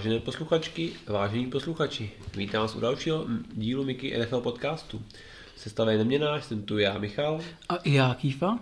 Vážené 0.00 0.20
posluchačky, 0.20 0.92
vážení 1.06 1.46
posluchači, 1.46 2.10
vítám 2.36 2.62
vás 2.62 2.76
u 2.76 2.80
dalšího 2.80 3.26
dílu 3.52 3.84
Mickey 3.84 4.20
NFL 4.20 4.40
podcastu. 4.40 5.02
Sestavě 5.56 5.98
neměnáš, 5.98 6.44
jsem 6.44 6.62
tu 6.62 6.78
já, 6.78 6.98
Michal. 6.98 7.40
A 7.68 7.76
i 7.76 7.94
já, 7.94 8.14
Kýfa. 8.14 8.58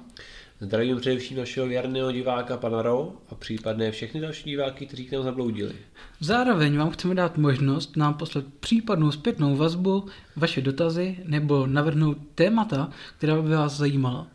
Zdravím 0.61 1.01
především 1.01 1.39
našeho 1.39 1.67
věrného 1.67 2.13
diváka 2.13 2.57
pana 2.57 2.83
Ro 2.83 3.13
a 3.31 3.35
případné 3.35 3.91
všechny 3.91 4.21
další 4.21 4.51
diváky, 4.51 4.87
kteří 4.87 5.05
k 5.05 5.13
nám 5.13 5.23
zabloudili. 5.23 5.75
Zároveň 6.21 6.79
vám 6.79 6.91
chceme 6.91 7.15
dát 7.15 7.39
možnost 7.39 7.97
nám 7.97 8.15
poslat 8.15 8.45
případnou 8.61 9.11
zpětnou 9.11 9.57
vazbu, 9.57 10.07
vaše 10.37 10.61
dotazy 10.61 11.17
nebo 11.25 11.67
navrhnout 11.67 12.19
témata, 12.35 12.91
která 13.19 13.43
by 13.43 13.49
vás 13.49 13.77
zajímala. 13.77 14.27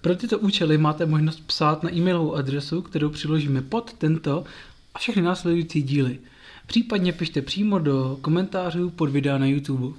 Pro 0.00 0.16
tyto 0.16 0.38
účely 0.38 0.78
máte 0.78 1.06
možnost 1.06 1.40
psát 1.46 1.82
na 1.82 1.94
e-mailovou 1.94 2.34
adresu, 2.34 2.82
kterou 2.82 3.08
přiložíme 3.08 3.62
pod 3.62 3.92
tento 3.92 4.44
a 4.94 4.98
všechny 4.98 5.22
následující 5.22 5.82
díly. 5.82 6.18
Případně 6.66 7.12
pište 7.12 7.42
přímo 7.42 7.78
do 7.78 8.18
komentářů 8.20 8.90
pod 8.90 9.10
videa 9.10 9.38
na 9.38 9.46
YouTube. 9.46 9.98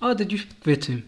Ale 0.00 0.14
teď 0.14 0.32
už 0.32 0.44
k 0.44 0.66
věci. 0.66 1.02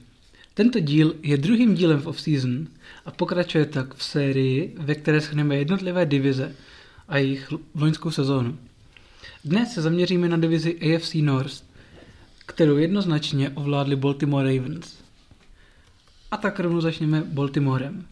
Tento 0.54 0.80
díl 0.80 1.14
je 1.22 1.36
druhým 1.36 1.74
dílem 1.74 2.00
v 2.00 2.06
off-season 2.06 2.66
a 3.04 3.10
pokračuje 3.10 3.66
tak 3.66 3.94
v 3.94 4.04
sérii, 4.04 4.74
ve 4.78 4.94
které 4.94 5.20
schneme 5.20 5.56
jednotlivé 5.56 6.06
divize 6.06 6.54
a 7.08 7.18
jejich 7.18 7.52
loňskou 7.74 8.10
sezónu. 8.10 8.58
Dnes 9.44 9.74
se 9.74 9.82
zaměříme 9.82 10.28
na 10.28 10.36
divizi 10.36 10.96
AFC 10.96 11.14
North, 11.14 11.64
kterou 12.46 12.76
jednoznačně 12.76 13.50
ovládli 13.50 13.96
Baltimore 13.96 14.56
Ravens. 14.56 14.94
A 16.30 16.36
tak 16.36 16.60
rovnou 16.60 16.80
začneme 16.80 17.22
Baltimorem. 17.26 18.06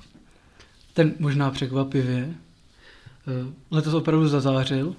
Ten 0.95 1.15
možná 1.19 1.51
překvapivě 1.51 2.35
letos 3.71 3.95
opravdu 3.95 4.29
zazářil 4.29 4.95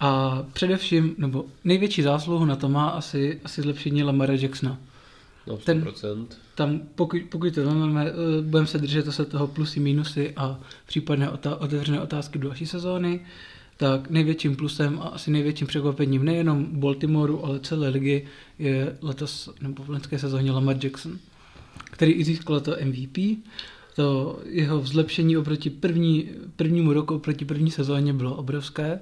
a 0.00 0.42
především, 0.52 1.14
nebo 1.18 1.44
největší 1.64 2.02
zásluhu 2.02 2.44
na 2.44 2.56
to 2.56 2.68
má 2.68 2.88
asi, 2.88 3.40
asi 3.44 3.62
zlepšení 3.62 4.02
Lamara 4.02 4.34
Jacksona. 4.34 4.78
No, 5.46 5.56
100%. 5.56 5.62
Ten- 5.64 6.26
Tam, 6.54 6.80
pokud, 6.94 7.20
pokud 7.28 7.54
to 7.54 7.64
máme, 7.74 8.06
eh, 8.06 8.42
budeme 8.42 8.66
se 8.66 8.78
držet 8.78 9.04
zase 9.06 9.24
toho 9.24 9.46
plusy, 9.46 9.80
minusy 9.80 10.32
a 10.36 10.60
případné 10.86 11.28
otá- 11.30 11.56
otevřené 11.60 12.00
otázky 12.00 12.38
do 12.38 12.48
další 12.48 12.66
sezóny, 12.66 13.20
tak 13.76 14.10
největším 14.10 14.56
plusem 14.56 14.98
a 15.02 15.08
asi 15.08 15.30
největším 15.30 15.66
překvapením 15.66 16.24
nejenom 16.24 16.66
Baltimoreu, 16.72 17.40
ale 17.44 17.60
celé 17.60 17.88
ligy 17.88 18.26
je 18.58 18.96
letos, 19.02 19.50
nebo 19.60 19.82
v 19.84 19.88
loňské 19.88 20.18
sezóně 20.18 20.52
Lamar 20.52 20.76
Jackson, 20.84 21.18
který 21.84 22.12
i 22.12 22.24
získal 22.24 22.60
to 22.60 22.76
MVP. 22.84 23.42
To 23.98 24.38
jeho 24.44 24.86
zlepšení 24.86 25.36
oproti 25.36 25.70
první, 25.70 26.30
prvnímu 26.56 26.92
roku, 26.92 27.14
oproti 27.14 27.44
první 27.44 27.70
sezóně 27.70 28.12
bylo 28.12 28.34
obrovské. 28.34 29.00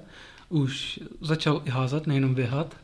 Už 0.49 0.99
začal 1.21 1.61
i 1.65 1.69
házat, 1.69 2.07
nejenom 2.07 2.35
běhat. 2.35 2.75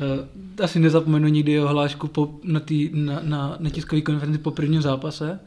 Eh, 0.00 0.62
Asi 0.64 0.78
nezapomenu 0.78 1.28
nikdy 1.28 1.52
jeho 1.52 1.68
hlášku 1.68 2.08
po, 2.08 2.38
na, 2.42 2.60
tý, 2.60 2.90
na, 2.92 3.20
na, 3.22 3.56
na 3.60 3.70
tiskové 3.70 4.00
konferenci 4.00 4.38
po 4.38 4.50
prvním 4.50 4.82
zápase, 4.82 5.40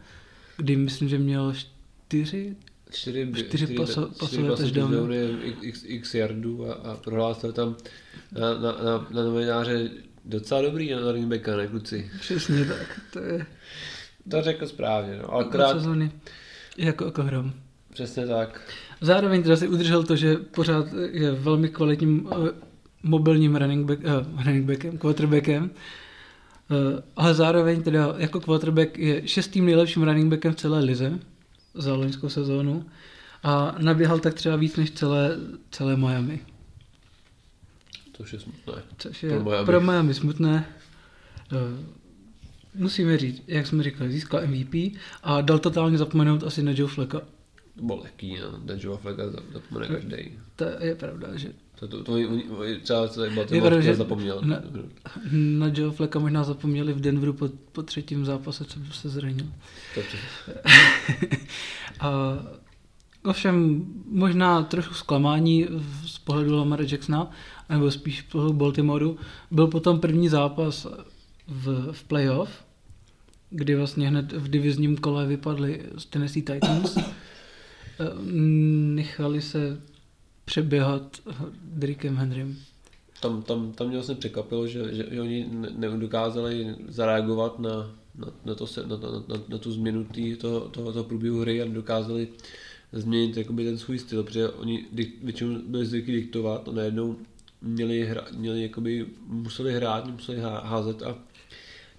kdy 0.58 0.76
myslím, 0.76 1.10
že 1.10 1.18
měl 1.18 1.54
čtyři, 1.54 2.56
Čtyři, 2.92 3.32
Čtyři 3.36 3.66
paso- 3.66 4.10
pasové 4.20 4.56
touchdowny, 4.56 5.30
x, 5.62 5.84
x 5.86 6.16
yardů 6.16 6.66
a, 6.66 6.74
a 6.74 6.96
prohlásil 6.96 7.52
tam 7.54 7.76
na, 8.32 8.54
na, 8.54 8.72
na, 8.72 9.08
na 9.12 9.24
novináře 9.24 9.90
docela 10.26 10.62
dobrý 10.62 10.92
na 10.92 11.00
running 11.00 11.28
backa, 11.28 11.58
ne 11.58 11.68
kluci? 11.68 12.12
přesně 12.20 12.66
tak, 12.66 13.02
to 13.14 13.20
je 13.20 13.46
To 14.32 14.42
řekl 14.42 14.68
správně, 14.68 15.20
no. 15.22 15.34
Ale 15.34 15.46
od 15.46 15.48
akorát, 15.48 15.74
sezóny 15.74 16.12
jako 16.78 17.06
jako 17.06 17.24
hrom. 17.24 17.54
přesně 17.94 18.28
tak. 18.28 18.62
Zároveň 19.02 19.44
teda 19.44 19.56
si 19.56 19.68
udržel 19.68 20.04
to, 20.04 20.16
že 20.16 20.36
pořád 20.36 20.86
je 21.12 21.32
velmi 21.32 21.70
kvalitním 21.70 22.30
eh, 22.32 22.52
mobilním 23.04 23.56
running, 23.56 23.88
back, 23.88 24.00
uh, 24.00 24.44
running 24.46 24.66
backem, 24.66 24.98
quarterbackem, 24.98 25.64
uh, 25.64 27.00
ale 27.16 27.34
zároveň 27.34 27.84
teda 27.84 28.16
jako 28.18 28.40
quarterback 28.40 28.98
je 28.98 29.28
šestým 29.28 29.66
nejlepším 29.66 30.04
running 30.04 30.30
backem 30.30 30.54
v 30.54 30.56
celé 30.56 30.80
lize 30.80 31.20
za 31.74 31.94
loňskou 31.94 32.30
sezónu 32.30 32.86
a 33.44 33.76
naběhal 33.80 34.20
tak 34.20 34.34
třeba 34.34 34.56
víc 34.56 34.76
než 34.76 34.92
celé, 34.92 35.38
celé 35.72 35.98
Miami. 35.98 36.40
To 38.18 38.24
už 38.24 38.34
je 38.34 38.40
smutné. 38.40 38.74
Což 38.98 39.24
je 39.24 39.30
Pro 39.30 39.44
Miami. 39.44 39.66
Pro 39.66 39.82
Miami 39.82 40.14
smutné. 40.14 40.66
Eh, 41.52 41.56
Musíme 42.78 43.18
říct, 43.18 43.44
jak 43.48 43.68
jsme 43.68 43.84
říkali, 43.84 44.12
získal 44.12 44.42
MVP 44.48 44.98
a 45.24 45.42
dal 45.42 45.60
totálně 45.60 45.98
zapomenout 45.98 46.44
asi 46.44 46.64
na 46.64 46.72
Joe 46.76 46.92
Flacka. 46.94 47.20
To 47.76 47.84
bylo 47.86 48.00
lehký, 48.02 48.38
no. 48.42 48.58
Ten 48.66 48.80
Joe 48.82 48.98
Flacka 48.98 49.24
zapomene 49.54 49.88
každý. 49.88 50.32
To 50.56 50.64
je 50.80 50.96
pravda, 50.96 51.28
že 51.36 51.50
To, 51.80 51.88
to, 51.88 52.04
to, 52.04 52.12
oni- 52.14 52.80
třeba 52.84 53.08
pravda, 53.62 53.82
že- 53.82 53.96
zapomněl. 53.96 54.42
ne. 54.46 54.64
na 55.32 55.72
Joe 55.74 55.92
Flacka 55.92 56.20
možná 56.20 56.44
zapomněli 56.44 56.94
v 56.94 57.00
Denveru 57.02 57.34
po, 57.34 57.50
po 57.72 57.84
třetím 57.84 58.26
zápase, 58.26 58.66
co 58.66 58.80
se 58.92 59.10
zranil. 59.10 59.46
To 59.96 60.02
A 62.00 62.38
ovšem 63.26 63.86
možná 64.12 64.64
trošku 64.64 64.94
zklamání 64.94 65.68
z 66.06 66.18
pohledu 66.18 66.56
Lamara 66.58 66.84
Jacksona, 66.92 67.32
nebo 67.70 67.92
spíš 67.92 68.20
z 68.20 68.32
pohledu 68.32 68.54
Baltimoreu, 68.54 69.18
byl 69.52 69.68
potom 69.68 70.00
první 70.00 70.30
zápas 70.30 70.88
v, 71.48 71.92
v 71.92 72.04
playoff, 72.04 72.50
kdy 73.50 73.76
vlastně 73.76 74.08
hned 74.08 74.32
v 74.32 74.50
divizním 74.50 74.98
kole 74.98 75.26
vypadli 75.26 75.84
z 75.98 76.06
Tennessee 76.06 76.44
Titans. 76.44 76.98
Eh, 78.00 78.14
Nechali 78.96 79.42
se 79.42 79.82
přeběhat 80.46 81.18
Drickem 81.64 82.18
Henrym. 82.18 82.58
Tam, 83.22 83.42
tam, 83.42 83.72
tam 83.72 83.88
mě 83.88 83.98
vlastně 83.98 84.16
překvapilo, 84.16 84.68
že, 84.68 84.96
že, 84.96 85.06
že 85.12 85.22
oni 85.22 85.48
ne- 85.52 85.70
nedokázali 85.90 86.76
zareagovat 86.88 87.60
na, 87.60 87.92
na, 88.16 88.28
na, 88.46 88.56
to, 88.56 88.68
se- 88.68 88.88
na, 88.88 88.98
na, 88.98 89.10
na, 89.28 89.44
na 89.50 89.58
tu 89.58 89.72
změnu 89.72 90.04
tý, 90.04 90.36
toho, 90.36 90.60
toho, 90.60 90.92
toho 90.92 91.04
průběhu 91.04 91.40
hry 91.42 91.62
a 91.62 91.66
nedokázali 91.66 92.28
změnit 92.94 93.38
jakoby 93.38 93.66
ten 93.66 93.78
svůj 93.78 94.00
styl, 94.00 94.24
protože 94.24 94.50
oni 94.50 94.86
dik, 94.92 95.24
většinou 95.24 95.60
byli 95.68 95.86
zvyklí 95.86 96.14
diktovat 96.14 96.68
a 96.70 96.72
najednou 96.72 97.16
měli, 97.62 98.06
hra, 98.06 98.24
měli 98.38 98.62
jakoby, 98.62 99.06
museli 99.28 99.74
hrát, 99.74 100.08
museli 100.08 100.40
há- 100.40 100.62
házet 100.66 101.04
a 101.04 101.16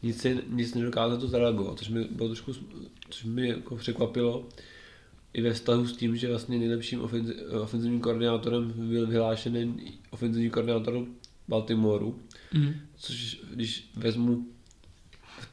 nic, 0.03 0.27
nic 0.49 0.75
nedokázali 0.75 1.21
to 1.21 1.29
zareagovat, 1.29 1.79
což 1.79 1.89
mi 1.89 2.05
bylo 2.05 2.29
trošku, 2.29 2.53
což 3.11 3.25
mi 3.25 3.49
jako 3.49 3.77
překvapilo 3.77 4.47
i 5.33 5.43
ve 5.43 5.53
vztahu 5.53 5.87
s 5.87 5.97
tím, 5.97 6.17
že 6.17 6.29
vlastně 6.29 6.59
nejlepším 6.59 7.01
ofenzi, 7.03 7.35
ofenzivním 7.47 8.01
koordinátorem 8.01 8.73
byl 8.77 9.07
vyhlášený 9.07 9.93
ofenzivní 10.11 10.51
koordinátor 10.51 11.05
Baltimoreu, 11.49 12.15
Mm. 12.55 12.75
což 12.97 13.41
když 13.55 13.91
vezmu 13.97 14.47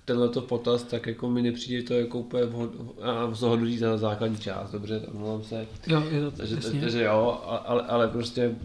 tenhle 0.06 0.30
to 0.30 0.42
potaz, 0.42 0.84
tak 0.84 1.08
jako 1.08 1.30
mi 1.30 1.42
nepřijde 1.42 1.84
to 1.84 1.94
jako 1.94 2.20
úplně 2.20 2.44
vhod, 2.46 2.72
a 3.02 3.34
zhodnotí 3.34 3.78
za 3.78 3.98
základní 3.98 4.38
část, 4.38 4.72
dobře, 4.72 5.00
tak 5.00 5.14
mluvám 5.14 5.44
se, 5.44 5.68
Jo, 5.88 6.04
je 6.12 6.22
to 6.22 6.32
takže, 6.32 6.56
jasně. 6.56 6.80
takže 6.82 7.04
jo, 7.04 7.42
ale, 7.66 7.82
ale 7.82 8.08
prostě 8.08 8.56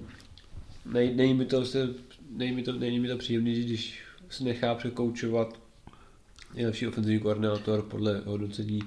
nej, 0.93 1.15
není 1.15 1.35
mi 1.35 1.45
to, 1.45 1.65
se, 1.65 1.89
není 2.31 2.53
mi 2.53 2.63
to, 2.63 2.73
není 2.73 3.01
mi 3.01 3.09
to 3.09 3.17
příjemný, 3.19 3.55
když 3.63 4.01
se 4.31 4.45
nechá 4.45 4.75
překoučovat 4.75 5.61
nejlepší 6.55 6.87
ofenzivní 6.87 7.21
koordinátor 7.21 7.83
podle 7.83 8.23
hodnocení 8.25 8.81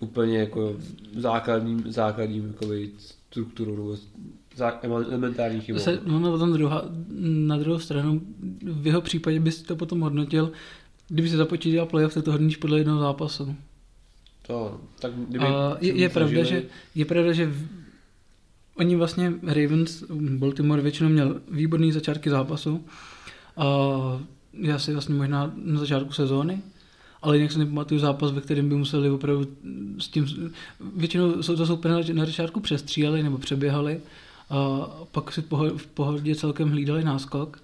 úplně 0.00 0.38
jako 0.38 0.76
základním, 1.16 1.92
základním 1.92 2.46
jakoby, 2.46 2.90
strukturou 2.98 3.96
nebo 4.82 4.96
elementární 4.96 5.60
chybou. 5.60 5.78
Zase, 5.78 6.00
no, 6.06 6.20
na, 6.20 6.30
potom 6.30 6.52
druhá, 6.52 6.84
na 7.22 7.56
druhou 7.56 7.78
stranu, 7.78 8.20
v 8.62 8.86
jeho 8.86 9.00
případě 9.00 9.40
bys 9.40 9.62
to 9.62 9.76
potom 9.76 10.00
hodnotil, 10.00 10.52
kdyby 11.08 11.28
se 11.28 11.36
započítal 11.36 11.86
playoff, 11.86 12.14
tak 12.14 12.24
to 12.24 12.32
hodnotíš 12.32 12.56
podle 12.56 12.78
jednoho 12.78 13.00
zápasu. 13.00 13.56
To, 14.46 14.80
tak 15.00 15.12
kdyby 15.12 15.44
A 15.44 15.76
je, 15.80 15.96
je, 15.96 16.08
pravda, 16.08 16.44
že, 16.44 16.62
je 16.94 17.04
pravda, 17.04 17.32
že 17.32 17.46
v, 17.46 17.68
oni 18.76 18.96
vlastně 18.96 19.32
Ravens, 19.42 20.04
Baltimore 20.12 20.82
většinou 20.82 21.08
měl 21.08 21.40
výborný 21.50 21.92
začátky 21.92 22.30
zápasu 22.30 22.84
a 23.56 23.66
já 24.52 24.78
si 24.78 24.92
vlastně 24.92 25.14
možná 25.14 25.52
na 25.56 25.80
začátku 25.80 26.12
sezóny, 26.12 26.62
ale 27.22 27.36
jinak 27.36 27.52
si 27.52 27.58
nepamatuju 27.58 28.00
zápas, 28.00 28.32
ve 28.32 28.40
kterém 28.40 28.68
by 28.68 28.74
museli 28.74 29.10
opravdu 29.10 29.46
s 29.98 30.08
tím, 30.08 30.52
většinou 30.96 31.42
jsou 31.42 31.56
to 31.56 31.66
soupeři 31.66 32.14
na 32.14 32.24
začátku 32.24 32.60
přestříleli 32.60 33.22
nebo 33.22 33.38
přeběhali 33.38 34.00
a 34.50 34.90
pak 35.12 35.32
si 35.32 35.44
v 35.76 35.86
pohodě 35.86 36.34
celkem 36.34 36.70
hlídali 36.70 37.04
náskok. 37.04 37.62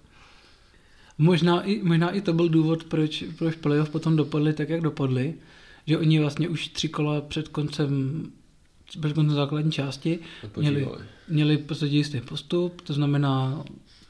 Možná 1.19 1.63
i, 1.63 1.83
možná 1.83 2.11
i 2.11 2.21
to 2.21 2.33
byl 2.33 2.49
důvod, 2.49 2.85
proč, 2.85 3.25
proč 3.39 3.57
playoff 3.57 3.91
potom 3.91 4.17
dopadly 4.17 4.53
tak, 4.53 4.69
jak 4.69 4.81
dopadly, 4.81 5.35
že 5.87 5.99
oni 5.99 6.21
vlastně 6.21 6.49
už 6.49 6.69
tři 6.69 6.89
kola 6.89 7.21
před 7.21 7.49
koncem 7.49 8.23
před 9.01 9.13
koncem 9.13 9.37
základní 9.37 9.73
části 9.73 10.19
měli, 10.57 10.89
měli 11.29 11.57
v 11.57 11.65
podstatě 11.65 11.97
jistý 11.97 12.21
postup, 12.21 12.81
to 12.81 12.93
znamená 12.93 13.65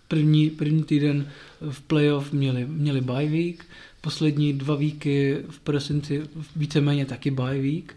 první, 0.08 0.50
první 0.50 0.82
týden 0.82 1.28
v 1.70 1.80
playoff 1.80 2.32
měli, 2.32 2.66
měli 2.68 3.00
bye 3.00 3.28
week, 3.28 3.64
poslední 4.00 4.52
dva 4.52 4.74
víky 4.74 5.36
v 5.50 5.60
prosinci 5.60 6.22
víceméně 6.56 7.06
taky 7.06 7.30
bye 7.30 7.60
week, 7.60 7.96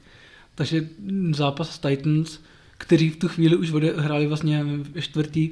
takže 0.56 0.88
zápas 1.32 1.76
s 1.76 1.80
Titans, 1.80 2.40
kteří 2.78 3.10
v 3.10 3.18
tu 3.18 3.28
chvíli 3.28 3.56
už 3.56 3.72
hráli 3.96 4.28
vlastně 4.28 4.66
čtvrtý 5.00 5.50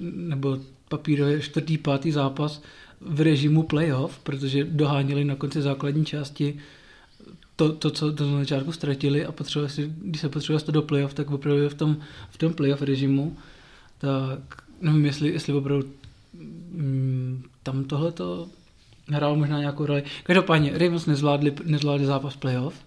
nebo 0.00 0.58
papírově 0.88 1.40
čtvrtý, 1.40 1.78
pátý 1.78 2.12
zápas 2.12 2.62
v 3.00 3.20
režimu 3.20 3.62
playoff, 3.62 4.18
protože 4.18 4.64
doháněli 4.64 5.24
na 5.24 5.34
konci 5.34 5.62
základní 5.62 6.04
části 6.04 6.58
to, 7.56 7.72
to 7.72 7.90
co 7.90 8.12
to 8.12 8.30
na 8.30 8.38
začátku 8.38 8.72
ztratili 8.72 9.26
a 9.26 9.32
potřebovali 9.32 9.70
si, 9.70 9.92
když 10.02 10.20
se 10.20 10.28
potřebovali 10.28 10.64
to 10.64 10.72
do 10.72 10.82
playoff, 10.82 11.14
tak 11.14 11.30
opravdu 11.30 11.68
v 11.68 11.74
tom, 11.74 11.96
v 12.30 12.38
tom 12.38 12.52
playoff 12.52 12.82
režimu, 12.82 13.36
tak 13.98 14.65
nevím, 14.80 15.04
jestli, 15.04 15.32
jestli 15.32 15.52
opravdu 15.52 15.88
mm, 16.34 17.42
tam 17.62 17.84
tohle 17.84 18.12
to 18.12 18.48
hrál 19.08 19.36
možná 19.36 19.58
nějakou 19.58 19.86
roli. 19.86 20.02
Každopádně 20.22 20.78
Ravens 20.78 21.06
nezvládli, 21.06 21.54
nezvládli 21.64 22.06
zápas 22.06 22.36
playoff 22.36 22.86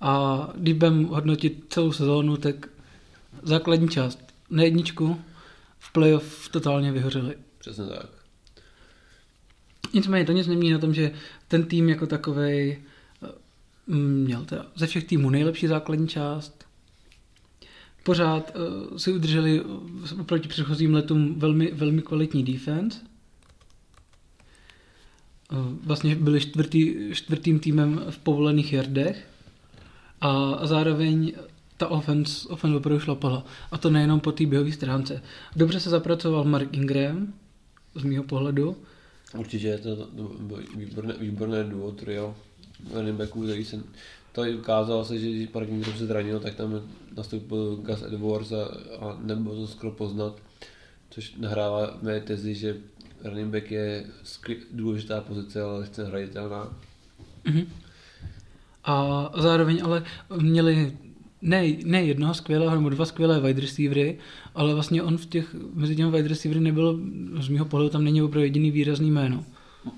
a 0.00 0.48
když 0.54 0.74
budeme 0.74 1.06
hodnotit 1.06 1.64
celou 1.68 1.92
sezónu, 1.92 2.36
tak 2.36 2.68
základní 3.42 3.88
část 3.88 4.18
na 4.50 4.62
jedničku 4.62 5.20
v 5.78 5.92
playoff 5.92 6.48
totálně 6.48 6.92
vyhořeli. 6.92 7.34
Přesně 7.58 7.84
tak. 7.84 8.06
Nicméně 9.94 10.24
to 10.24 10.32
nic 10.32 10.46
nemění 10.46 10.72
na 10.72 10.78
tom, 10.78 10.94
že 10.94 11.12
ten 11.48 11.64
tým 11.64 11.88
jako 11.88 12.06
takový 12.06 12.78
mm, 13.86 14.24
měl 14.24 14.44
teda 14.44 14.66
ze 14.74 14.86
všech 14.86 15.04
týmů 15.04 15.30
nejlepší 15.30 15.66
základní 15.66 16.08
část. 16.08 16.64
Pořád 18.02 18.56
uh, 18.56 18.96
si 18.96 19.12
udrželi 19.12 19.62
oproti 20.20 20.48
předchozím 20.48 20.94
letům 20.94 21.34
velmi, 21.38 21.70
velmi 21.72 22.02
kvalitní 22.02 22.44
defense. 22.44 23.00
Uh, 25.52 25.58
vlastně 25.84 26.16
byli 26.16 26.40
čtvrtý, 26.40 26.94
čtvrtým 27.12 27.58
týmem 27.58 28.00
v 28.10 28.18
povolených 28.18 28.72
jardech 28.72 29.28
a, 30.20 30.52
a 30.52 30.66
zároveň 30.66 31.32
ta 31.76 31.88
offense, 31.88 32.48
offense 32.48 32.76
opravdu 32.76 33.00
šlapala. 33.00 33.44
A 33.70 33.78
to 33.78 33.90
nejenom 33.90 34.20
po 34.20 34.32
té 34.32 34.46
běhové 34.46 34.72
stránce. 34.72 35.22
Dobře 35.56 35.80
se 35.80 35.90
zapracoval 35.90 36.44
Mark 36.44 36.74
Ingram, 36.74 37.32
z 37.94 38.02
mýho 38.02 38.24
pohledu. 38.24 38.76
Určitě 39.38 39.66
je 39.66 39.78
to, 39.78 39.96
to 39.96 40.06
výborné, 40.76 41.14
výborné 41.20 41.64
duo, 41.64 41.92
trio 41.92 42.36
running 42.94 43.16
backů, 43.16 43.42
který 43.42 43.64
se 43.64 43.82
to 44.32 44.42
ukázalo 44.58 45.04
se, 45.04 45.18
že 45.18 45.30
když 45.30 45.52
Mark 45.54 45.68
Ingram 45.68 45.96
se 45.96 46.06
zranil, 46.06 46.40
tak 46.40 46.54
tam 46.54 46.80
nastoupil 47.16 47.76
Gus 47.76 48.02
Edwards 48.02 48.52
a, 48.52 48.64
a 49.00 49.18
nebylo 49.20 49.54
to 49.54 49.66
skoro 49.66 49.92
poznat, 49.92 50.36
což 51.10 51.34
nahrává 51.36 51.98
mé 52.02 52.20
tezi, 52.20 52.54
že 52.54 52.76
running 53.24 53.52
back 53.52 53.70
je 53.70 54.04
důležitá 54.70 55.20
pozice, 55.20 55.62
ale 55.62 55.86
chce 55.86 56.04
hraditelná. 56.04 56.76
Mm-hmm. 57.44 57.66
A 58.84 59.30
zároveň 59.36 59.80
ale 59.84 60.04
měli 60.36 60.96
ne, 61.42 61.64
ne 61.84 62.04
jednoho 62.04 62.34
skvělého 62.34 62.74
nebo 62.74 62.88
dva 62.88 63.04
skvělé 63.04 63.40
wide 63.40 63.60
receivery, 63.60 64.18
ale 64.54 64.74
vlastně 64.74 65.02
on 65.02 65.18
v 65.18 65.26
těch, 65.26 65.56
mezi 65.74 65.96
těmi 65.96 66.10
wide 66.10 66.28
receivery 66.28 66.60
nebyl, 66.60 67.00
z 67.40 67.48
mého 67.48 67.64
pohledu 67.64 67.90
tam 67.90 68.04
není 68.04 68.22
opravdu 68.22 68.44
jediný 68.44 68.70
výrazný 68.70 69.10
jméno. 69.10 69.44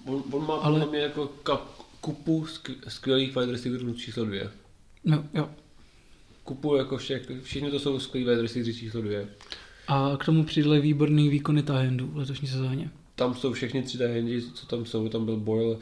On, 0.06 0.22
on 0.30 0.46
má 0.46 0.54
ale... 0.54 0.86
mě 0.86 0.98
jako 0.98 1.26
kap, 1.42 1.73
kupu 2.04 2.46
skvělých 2.88 3.36
wide 3.36 3.52
receiverů 3.52 3.94
číslo 3.94 4.24
dvě. 4.24 4.50
No, 5.04 5.24
jo. 5.34 5.50
Kupu 6.44 6.76
jako 6.76 6.96
všech, 6.96 7.30
všichni 7.42 7.70
to 7.70 7.78
jsou 7.80 7.98
skvělí 7.98 8.26
wide 8.26 8.42
receivery 8.42 8.74
číslo 8.74 9.02
dvě. 9.02 9.28
A 9.88 10.16
k 10.20 10.24
tomu 10.24 10.44
přidali 10.44 10.80
výborný 10.80 11.28
výkony 11.28 11.62
tahendů 11.62 12.06
v 12.06 12.16
letošní 12.16 12.48
sezóně. 12.48 12.90
Tam 13.14 13.34
jsou 13.34 13.52
všechny 13.52 13.82
tři 13.82 13.98
tahendi, 13.98 14.42
co 14.42 14.66
tam 14.66 14.86
jsou, 14.86 15.08
tam 15.08 15.24
byl 15.24 15.36
Boyle, 15.36 15.76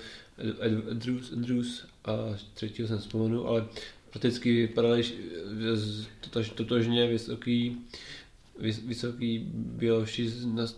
Andrews, 0.90 1.32
Andrews 1.32 1.84
a 2.04 2.12
třetího 2.54 2.88
jsem 2.88 2.98
vzpomenu, 2.98 3.46
ale 3.46 3.66
prakticky 4.10 4.52
vypadali 4.52 5.02
totožně 6.54 7.06
vysoký, 7.06 7.76
vysoký, 8.86 9.38
byl 9.54 10.06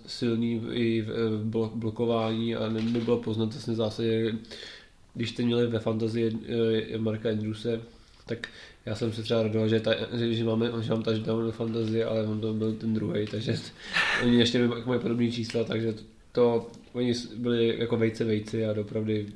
silný 0.06 0.62
i 0.72 1.02
v 1.02 1.42
blokování 1.74 2.56
a 2.56 2.68
nebylo 2.68 3.20
poznat 3.20 3.52
vlastně 3.52 3.74
zase, 3.74 4.04
když 5.14 5.30
jste 5.30 5.42
měli 5.42 5.66
ve 5.66 5.78
fantazii 5.78 6.38
eh, 6.94 6.98
Marka 6.98 7.30
Andrewse, 7.30 7.80
tak 8.26 8.48
já 8.86 8.94
jsem 8.94 9.12
se 9.12 9.22
třeba 9.22 9.42
radoval, 9.42 9.68
že, 9.68 9.80
ta, 9.80 9.94
že, 10.12 10.44
máme, 10.44 10.70
že 10.80 10.90
mám 10.90 11.02
touchdown 11.02 11.46
ve 11.46 11.52
fantazii, 11.52 12.04
ale 12.04 12.26
on 12.26 12.40
to 12.40 12.54
byl 12.54 12.72
ten 12.72 12.94
druhý, 12.94 13.26
takže 13.26 13.56
oni 14.22 14.38
ještě 14.38 14.68
mají 14.68 15.00
podobné 15.00 15.30
čísla, 15.30 15.64
takže 15.64 15.92
to, 15.92 16.02
to, 16.32 16.70
oni 16.92 17.14
byli 17.36 17.78
jako 17.78 17.96
vejce 17.96 18.24
vejci 18.24 18.66
a 18.66 18.72
dopravdy 18.72 19.26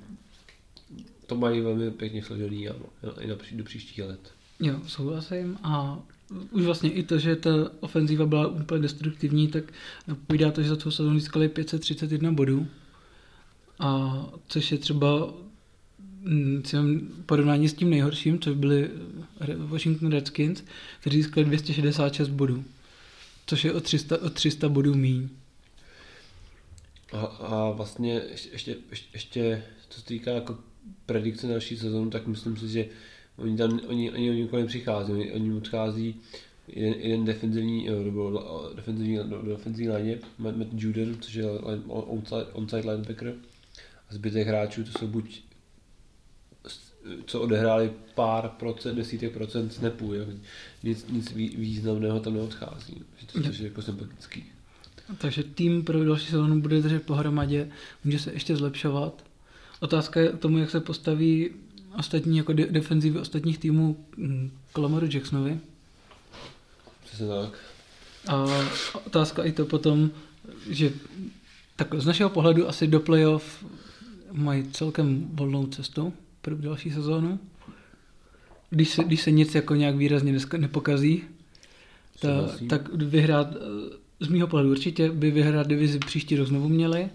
to 1.26 1.36
mají 1.36 1.60
velmi 1.60 1.90
pěkně 1.90 2.22
složený 2.22 2.68
a, 2.68 2.74
i 3.20 3.26
na, 3.26 3.36
do 3.52 3.64
příštích 3.64 4.04
let. 4.04 4.32
Jo, 4.60 4.80
souhlasím 4.86 5.58
a 5.62 6.02
už 6.50 6.64
vlastně 6.64 6.90
i 6.90 7.02
to, 7.02 7.18
že 7.18 7.36
ta 7.36 7.50
ofenzíva 7.80 8.26
byla 8.26 8.46
úplně 8.46 8.82
destruktivní, 8.82 9.48
tak 9.48 9.64
půjde 10.26 10.52
to, 10.52 10.62
že 10.62 10.68
za 10.68 10.76
tu 10.76 10.90
sezónu 10.90 11.18
získali 11.18 11.48
531 11.48 12.32
bodů. 12.32 12.66
A 13.78 14.24
což 14.48 14.72
je 14.72 14.78
třeba 14.78 15.34
mm, 16.28 16.62
porovnání 17.26 17.68
s 17.68 17.74
tím 17.74 17.90
nejhorším, 17.90 18.38
což 18.38 18.56
byli 18.56 18.90
Washington 19.56 20.12
Redskins, 20.12 20.62
kteří 21.00 21.22
získali 21.22 21.44
266 21.44 22.28
bodů. 22.28 22.64
Což 23.46 23.64
je 23.64 23.72
o 23.72 23.80
300, 23.80 24.22
o 24.22 24.30
300 24.30 24.68
bodů 24.68 24.94
míň. 24.94 25.28
A, 27.12 27.20
a 27.20 27.70
vlastně 27.70 28.22
ještě, 28.30 28.76
ještě, 28.90 29.08
ještě 29.12 29.62
co 29.88 30.00
se 30.00 30.06
týká 30.06 30.30
jako 30.30 30.58
predikce 31.06 31.46
další 31.46 31.76
sezónu, 31.76 32.10
tak 32.10 32.26
myslím 32.26 32.56
si, 32.56 32.68
že 32.68 32.86
oni 33.36 33.56
tam, 33.56 33.80
oni, 33.86 34.10
oni, 34.10 34.30
oni 34.30 34.42
nikoli 34.42 34.62
nepřichází, 34.62 35.12
oni, 35.12 35.32
oni 35.32 35.52
odchází 35.52 36.20
jeden, 36.68 36.94
jeden 37.00 37.24
defenzivní, 37.24 37.88
eh, 37.88 38.04
nebo 38.04 38.42
defenzivní, 38.74 39.16
do, 39.16 39.42
do 39.42 39.50
defenzivní 39.56 39.88
léně, 39.88 40.18
Matt 40.38 40.68
Juden, 40.72 41.16
což 41.20 41.34
je 41.34 41.50
onside, 41.86 42.44
onside 42.52 42.90
linebacker, 42.90 43.34
a 44.10 44.14
zbytek 44.14 44.46
hráčů 44.46 44.84
to 44.84 44.98
jsou 44.98 45.06
buď 45.06 45.42
co 47.26 47.40
odehráli 47.40 47.92
pár 48.14 48.48
procent, 48.48 48.96
desítek 48.96 49.32
procent 49.32 49.72
snapů, 49.72 50.14
jo. 50.14 50.24
Nic, 50.82 51.06
nic 51.08 51.32
významného 51.34 52.20
tam 52.20 52.34
neodchází, 52.34 53.02
což 53.46 53.58
je 53.58 53.64
jako 53.64 53.82
sympatický. 53.82 54.44
Takže 55.18 55.42
tým 55.42 55.84
pro 55.84 56.04
další 56.04 56.26
sezónu 56.26 56.60
bude 56.60 56.82
držet 56.82 57.02
pohromadě, 57.02 57.68
může 58.04 58.18
se 58.18 58.32
ještě 58.32 58.56
zlepšovat 58.56 59.28
Otázka 59.80 60.20
je 60.20 60.32
tomu, 60.32 60.58
jak 60.58 60.70
se 60.70 60.80
postaví 60.80 61.50
ostatní 61.98 62.38
jako 62.38 62.52
de- 62.52 62.66
defenzivy 62.66 63.18
ostatních 63.18 63.58
týmů 63.58 64.04
k 64.72 64.78
Lamaru 64.78 65.08
Jacksonovi. 65.12 65.60
Přesně 67.04 67.26
tak. 67.26 67.58
A 68.28 68.44
otázka 69.06 69.44
i 69.44 69.52
to 69.52 69.64
potom, 69.64 70.10
že 70.70 70.92
tak 71.76 71.94
z 71.94 72.06
našeho 72.06 72.30
pohledu 72.30 72.68
asi 72.68 72.86
do 72.86 73.00
playoff 73.00 73.64
mají 74.32 74.70
celkem 74.72 75.28
volnou 75.32 75.66
cestu 75.66 76.12
pro 76.40 76.56
další 76.56 76.90
sezónu. 76.90 77.38
Když 78.70 78.88
se, 78.88 79.04
když 79.04 79.22
se 79.22 79.30
nic 79.30 79.54
jako 79.54 79.74
nějak 79.74 79.96
výrazně 79.96 80.38
nepokazí, 80.56 81.22
ta, 82.20 82.28
tak 82.68 82.94
vyhrát, 82.94 83.48
z 84.20 84.28
mýho 84.28 84.46
pohledu 84.46 84.70
určitě 84.70 85.10
by 85.10 85.30
vyhrát 85.30 85.66
divizi 85.66 85.98
příští 85.98 86.36
rok 86.36 86.48
znovu 86.48 86.68
měli 86.68 87.08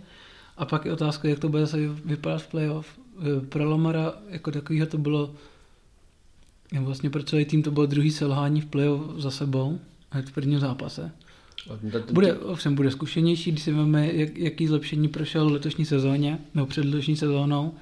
a 0.58 0.66
pak 0.66 0.86
je 0.86 0.94
otázka, 0.94 1.28
jak 1.28 1.40
to 1.40 1.50
bude 1.50 1.66
zase 1.66 1.78
vypadat 2.06 2.42
v 2.42 2.48
playoff. 2.48 3.00
E, 3.38 3.46
pro 3.46 3.70
Lamara 3.70 4.14
jako 4.30 4.52
takového 4.52 4.88
to 4.88 4.98
bylo 4.98 5.36
vlastně 6.82 7.10
pro 7.10 7.24
celý 7.24 7.46
tým 7.46 7.64
to 7.64 7.72
bylo 7.72 7.86
druhý 7.86 8.12
selhání 8.12 8.62
v 8.62 8.66
playoff 8.66 9.02
za 9.18 9.32
sebou 9.32 9.80
hned 10.10 10.30
v 10.30 10.32
prvním 10.32 10.60
zápase. 10.60 11.12
Bude, 12.12 12.38
ovšem 12.38 12.76
bude 12.76 12.92
zkušenější, 12.92 13.52
když 13.52 13.64
si 13.64 13.72
vezmeme, 13.72 14.14
jak, 14.14 14.38
jaký 14.38 14.68
zlepšení 14.68 15.08
prošel 15.08 15.50
v 15.50 15.52
letošní 15.52 15.86
sezóně, 15.86 16.40
nebo 16.56 16.68
před 16.68 16.86
letošní 16.86 17.16
sezónou, 17.16 17.74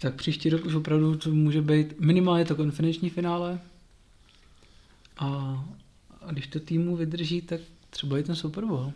tak 0.00 0.14
příští 0.14 0.50
rok 0.50 0.64
už 0.64 0.74
opravdu 0.74 1.16
to 1.16 1.30
může 1.30 1.62
být 1.62 2.00
minimálně 2.00 2.44
to 2.44 2.56
konferenční 2.56 3.10
finále 3.10 3.60
a, 5.18 5.26
a 6.20 6.32
když 6.32 6.46
to 6.46 6.60
týmu 6.60 6.96
vydrží, 6.96 7.42
tak 7.42 7.60
třeba 7.90 8.18
i 8.18 8.22
ten 8.22 8.36
Super 8.36 8.64
Bowl. 8.64 8.92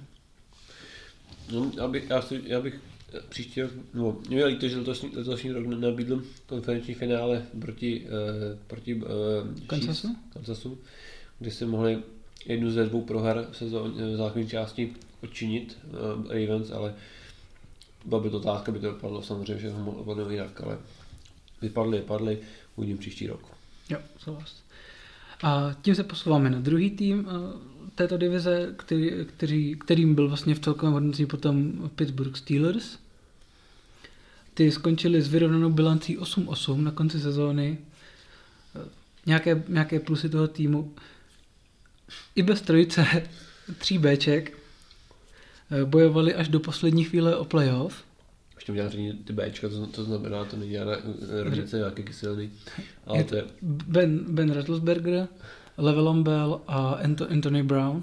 No, 1.53 1.73
já 1.77 1.89
bych, 1.89 2.11
já, 2.11 2.23
si, 2.23 2.43
já 2.45 2.61
bych 2.61 2.81
příští 3.29 3.63
rok, 3.63 3.71
no, 3.95 4.17
mě 4.29 4.39
je 4.39 4.47
líto, 4.47 4.69
že 4.69 4.79
letošní, 4.79 5.11
letošní 5.17 5.53
rok 5.53 5.67
nabídl 5.67 6.23
konferenční 6.47 6.95
finále 6.95 7.47
proti, 7.61 8.01
uh, 8.01 8.59
proti 8.67 8.95
uh, 8.95 9.03
Kansasu? 9.67 10.17
Kansasu, 10.33 10.79
kde 11.39 11.51
si 11.51 11.67
mohli 11.67 11.99
jednu 12.47 12.71
ze 12.71 12.85
dvou 12.85 13.03
proher 13.03 13.49
se 13.53 13.65
v 13.65 14.17
základní 14.17 14.49
části 14.51 14.93
odčinit 15.23 15.79
uh, 15.87 16.33
Ravens, 16.33 16.71
ale 16.71 16.95
byla 18.05 18.21
by 18.21 18.31
to 18.31 18.37
otázka, 18.37 18.73
by 18.73 18.79
to 18.79 18.91
dopadlo 18.91 19.23
samozřejmě, 19.23 19.59
že 19.59 19.71
ho 19.71 19.79
mohlo 19.79 20.31
jinak, 20.31 20.61
ale 20.61 20.79
vypadly, 21.63 21.99
vypadly, 21.99 22.39
uvidím 22.77 22.99
příští 22.99 23.27
rok. 23.27 23.41
Jo, 23.91 23.99
souhlas. 24.19 24.63
A 25.43 25.77
tím 25.83 25.95
se 25.95 26.05
posouváme 26.05 26.51
na 26.51 26.61
druhý 26.61 26.91
tým 26.91 27.29
této 27.95 28.17
divize, 28.17 28.75
který, 28.77 29.11
který, 29.37 29.75
kterým 29.75 30.15
byl 30.15 30.29
vlastně 30.29 30.55
v 30.55 30.61
celkovém 30.61 30.93
hodnocení 30.93 31.27
potom 31.27 31.73
Pittsburgh 31.97 32.37
Steelers. 32.37 32.99
Ty 34.55 34.73
skončili 34.73 35.23
s 35.23 35.29
vyrovnanou 35.29 35.71
bilancí 35.71 36.19
8-8 36.19 36.83
na 36.83 36.91
konci 36.91 37.21
sezóny. 37.21 37.79
nějaké, 39.27 39.63
nějaké 39.69 40.01
plusy 40.01 40.29
toho 40.29 40.49
týmu. 40.49 40.95
I 42.35 42.43
bez 42.43 42.61
trojice 42.61 43.07
tří 43.79 43.99
Bček 43.99 44.53
eh, 44.53 44.64
bojovali 45.85 46.35
až 46.35 46.49
do 46.49 46.61
poslední 46.61 47.05
chvíle 47.05 47.37
o 47.37 47.45
playoff. 47.45 48.05
Ještě 48.55 48.73
udělám 48.73 48.91
ty 49.25 49.33
Bčka, 49.33 49.69
to, 49.69 49.87
to 49.87 50.05
znamená, 50.05 50.45
to 50.45 50.57
není 50.57 50.73
žádná 50.73 50.97
rovnice 51.43 51.77
nějaký 51.77 52.03
kyselný, 52.03 52.51
ale 53.07 53.19
je 53.19 53.25
to 53.25 53.37
je... 53.37 53.45
Ben, 53.63 54.25
ben 54.29 54.51
Rattlesberger, 54.51 55.29
Levelon 55.79 56.23
Bell 56.23 56.61
a 56.67 57.01
Anthony 57.31 57.63
Brown. 57.63 58.03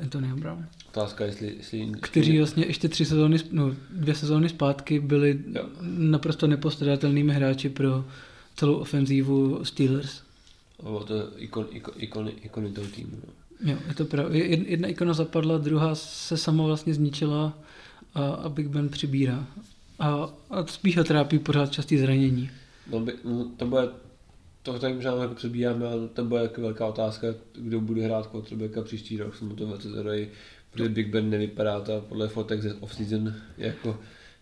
Antonio 0.00 0.36
Brown. 0.36 0.66
Otázka, 0.88 1.24
jestli, 1.24 1.54
jestli... 1.56 1.92
Kteří 2.00 2.38
vlastně 2.38 2.66
ještě 2.66 2.88
tři 2.88 3.04
sezóny, 3.04 3.36
no, 3.52 3.74
dvě 3.90 4.14
sezóny 4.14 4.48
zpátky 4.48 5.00
byli 5.00 5.40
jo. 5.52 5.68
naprosto 5.82 6.46
nepostradatelnými 6.46 7.32
hráči 7.32 7.68
pro 7.68 8.04
celou 8.56 8.74
ofenzívu 8.74 9.64
Steelers. 9.64 10.22
O 10.76 11.04
to 11.04 11.14
ikon, 11.36 11.66
ikon, 11.70 11.94
ikony, 11.96 12.30
ikony 12.30 12.72
toho 12.72 12.86
týmu. 12.86 13.16
No. 13.26 13.32
Jo, 13.64 13.76
je 13.88 13.94
to 13.94 14.04
pravda. 14.04 14.34
Jedna 14.34 14.88
ikona 14.88 15.14
zapadla, 15.14 15.58
druhá 15.58 15.94
se 15.94 16.36
sama 16.36 16.64
vlastně 16.64 16.94
zničila 16.94 17.58
a, 18.14 18.24
a 18.24 18.48
Big 18.48 18.68
Ben 18.68 18.88
přibírá. 18.88 19.46
A, 19.98 20.28
a 20.50 20.66
spíš 20.66 20.96
ho 20.96 21.04
trápí 21.04 21.38
pořád 21.38 21.72
častý 21.72 21.98
zranění. 21.98 22.50
No, 22.90 23.00
by, 23.00 23.12
no 23.24 23.50
to 23.56 23.66
bude 23.66 23.88
to 24.62 24.78
tak 24.78 24.94
možná 24.94 25.14
jako 25.14 25.34
přebíjáme, 25.34 25.86
ale 25.86 26.08
to 26.08 26.24
bude 26.24 26.40
jako 26.42 26.60
velká 26.60 26.86
otázka, 26.86 27.26
kdo 27.54 27.80
bude 27.80 28.02
hrát 28.02 28.26
quarterbacka 28.26 28.82
příští 28.82 29.16
rok, 29.16 29.36
jsem 29.36 29.56
to 29.56 29.66
velice 29.66 29.90
zadají, 29.90 30.28
protože 30.70 30.88
Big 30.88 31.08
Ben 31.08 31.30
nevypadá 31.30 31.80
to 31.80 32.04
podle 32.08 32.28
fotek 32.28 32.62
ze 32.62 32.74
off-season 32.74 33.34
jako, 33.58 34.00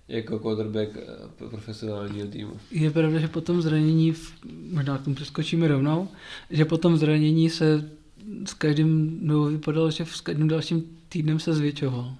jako 0.08 0.38
quarterback 0.38 0.90
eh, 0.96 1.48
profesionálního 1.48 2.26
týmu. 2.26 2.52
Je 2.70 2.90
pravda, 2.90 3.18
že 3.18 3.28
potom 3.28 3.62
zranění, 3.62 4.14
možná 4.70 4.98
k 4.98 5.04
tomu 5.04 5.16
přeskočíme 5.16 5.68
rovnou, 5.68 6.08
že 6.50 6.64
potom 6.64 6.96
zranění 6.96 7.50
se 7.50 7.90
s 8.46 8.54
každým, 8.54 9.18
no 9.22 9.44
vypadalo, 9.44 9.90
že 9.90 10.04
s 10.04 10.20
každým 10.20 10.48
dalším 10.48 10.98
týdnem 11.08 11.38
se 11.38 11.54
zvětšoval. 11.54 12.14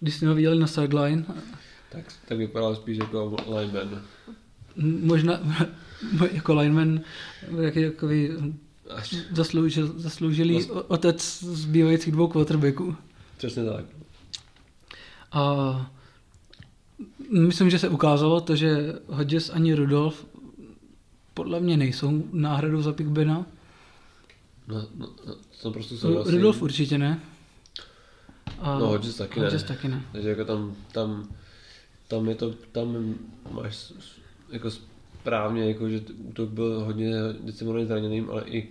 Když 0.00 0.14
jsme 0.14 0.28
ho 0.28 0.34
viděli 0.34 0.58
na 0.58 0.66
sideline. 0.66 1.24
Tak, 1.92 2.04
tak 2.28 2.38
vypadal 2.38 2.76
spíš 2.76 2.98
jako 2.98 3.36
lineman. 3.46 4.02
Možná, 5.02 5.40
jako 6.32 6.54
lineman, 6.54 7.00
jaký 7.60 7.84
takový 7.84 8.30
zasloužil, 9.32 9.94
zasloužilý 9.96 10.54
Vlast... 10.54 10.70
otec 10.88 11.42
zbývajících 11.42 12.12
dvou 12.12 12.28
quarterbacků. 12.28 12.96
Přesně 13.36 13.64
tak. 13.64 13.84
A 15.32 15.90
myslím, 17.30 17.70
že 17.70 17.78
se 17.78 17.88
ukázalo 17.88 18.40
to, 18.40 18.56
že 18.56 18.94
Hodges 19.06 19.50
ani 19.50 19.74
Rudolf 19.74 20.26
podle 21.34 21.60
mě 21.60 21.76
nejsou 21.76 22.24
náhradou 22.32 22.82
za 22.82 22.92
Big 22.92 23.06
Bena. 23.06 23.46
No, 24.68 24.88
no, 24.96 25.08
no 25.26 25.34
to 25.62 25.70
prostě 25.70 25.96
souhlasím. 25.96 26.34
Rudolf 26.34 26.62
určitě 26.62 26.98
ne. 26.98 27.20
A 28.58 28.78
no 28.78 28.86
Hodges 28.86 29.16
taky 29.16 29.40
Hodges 29.40 29.62
ne. 29.62 29.68
taky 29.68 29.88
ne. 29.88 30.02
Takže 30.12 30.28
jako 30.28 30.44
tam, 30.44 30.76
tam, 30.92 31.28
tam 32.08 32.28
je 32.28 32.34
to, 32.34 32.50
tam 32.50 33.14
máš 33.50 33.92
jako 34.52 34.70
správně, 34.70 35.68
jako, 35.68 35.88
že 35.88 36.00
útok 36.18 36.50
byl 36.50 36.80
hodně 36.84 37.12
decimovaný 37.40 37.86
zraněným, 37.86 38.30
ale 38.30 38.42
i, 38.46 38.68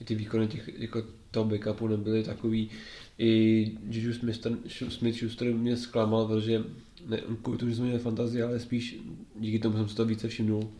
i 0.00 0.04
ty 0.04 0.14
výkony 0.14 0.48
těch, 0.48 0.80
jako 0.80 1.02
toho 1.30 1.44
backupu 1.44 1.88
nebyly 1.88 2.22
takový. 2.22 2.70
I 3.18 3.72
Juju 3.90 4.12
Smith-Schuster 4.12 5.54
mě 5.54 5.76
zklamal, 5.76 6.26
protože 6.26 6.64
ne, 7.06 7.20
kvůli 7.42 7.58
tomu, 7.58 7.70
že 7.70 7.76
jsme 7.76 7.84
měli 7.84 8.00
fantazii, 8.00 8.42
ale 8.42 8.60
spíš 8.60 8.96
díky 9.36 9.58
tomu 9.58 9.76
jsem 9.76 9.88
si 9.88 9.96
to 9.96 10.04
více 10.04 10.28
všimnul. 10.28 10.70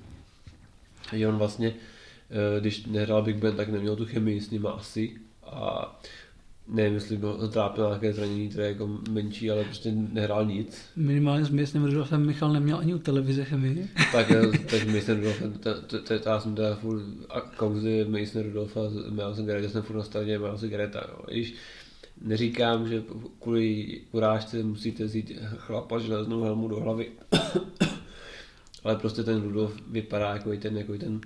Že 1.13 1.29
on 1.29 1.37
vlastně, 1.37 1.75
když 2.61 2.87
nehrál 2.87 3.23
Big 3.23 3.37
Ben, 3.37 3.57
tak 3.57 3.69
neměl 3.69 3.97
tu 3.97 4.07
chemii 4.07 4.41
s 4.41 4.51
nima 4.51 4.71
asi. 4.71 5.17
A 5.43 6.01
nevím, 6.69 6.95
jestli 6.95 7.17
byl 7.17 7.49
trápil 7.49 7.87
nějaké 7.87 8.13
zranění, 8.13 8.49
které 8.49 8.69
jako 8.69 8.99
menší, 9.11 9.51
ale 9.51 9.65
prostě 9.65 9.93
nehrál 9.93 10.45
nic. 10.45 10.85
Minimálně 10.97 11.45
s 11.45 11.51
Masonem 11.51 11.87
Rudolfem 11.87 12.27
Michal 12.27 12.53
neměl 12.53 12.79
ani 12.79 12.95
u 12.95 12.99
televize 12.99 13.45
chemii. 13.45 13.89
tak, 14.13 14.27
tak 14.71 14.87
Mason 14.87 15.17
Rudolf, 15.17 16.27
já 16.27 16.41
jsem 16.41 16.55
teda 16.55 16.75
furt 16.75 17.03
kauzy 17.57 18.07
Mason 18.09 18.43
Rudolfa, 18.43 18.81
měl 19.11 19.35
jsem 19.35 19.47
Garrett, 19.47 19.73
jsem 19.73 19.83
furt 19.83 19.97
na 19.97 20.03
straně, 20.03 20.39
měl 20.39 20.59
jsem 20.59 20.71
Garretta, 20.71 21.07
jo. 21.09 21.25
Když 21.31 21.55
neříkám, 22.21 22.89
že 22.89 23.03
kvůli 23.41 24.01
urážce 24.13 24.63
musíte 24.63 25.05
vzít 25.05 25.33
chlapa 25.57 25.99
železnou 25.99 26.43
helmu 26.43 26.69
do 26.69 26.81
hlavy, 26.81 27.11
ale 28.85 28.97
prostě 28.97 29.23
ten 29.23 29.43
Rudolf 29.43 29.73
vypadá 29.91 30.33
jako 30.33 30.57
ten, 30.57 30.77
jako 30.77 30.99
ten 30.99 31.21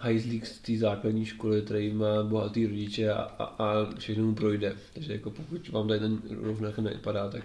hajzlík 0.00 0.46
z 0.46 0.58
té 0.58 0.76
základní 0.76 1.24
školy, 1.26 1.62
který 1.62 1.92
má 1.92 2.22
bohatý 2.22 2.66
rodiče 2.66 3.12
a, 3.12 3.22
a, 3.22 3.44
a 3.44 3.94
všechno 3.98 4.24
mu 4.24 4.34
projde. 4.34 4.76
Takže 4.94 5.12
jako 5.12 5.30
pokud 5.30 5.68
vám 5.68 5.88
tady 5.88 6.00
ten 6.00 6.18
rovnak 6.30 6.78
nevypadá, 6.78 7.30
tak 7.30 7.44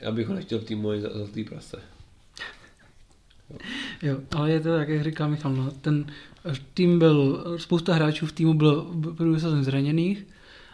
já 0.00 0.12
bych 0.12 0.28
ho 0.28 0.34
nechtěl 0.34 0.58
v 0.58 0.64
týmu 0.64 1.00
za 1.00 1.08
zlatý 1.14 1.44
prase. 1.44 1.76
Jo. 3.50 3.58
jo, 4.02 4.20
ale 4.36 4.50
je 4.50 4.60
to 4.60 4.76
tak, 4.76 4.88
jak 4.88 5.04
říká 5.04 5.26
Michal, 5.26 5.52
no, 5.52 5.70
ten 5.70 6.06
tým 6.74 6.98
byl, 6.98 7.44
spousta 7.56 7.94
hráčů 7.94 8.26
v 8.26 8.32
týmu 8.32 8.54
bylo 8.54 8.84
průvodce 9.16 9.64
zraněných, 9.64 10.26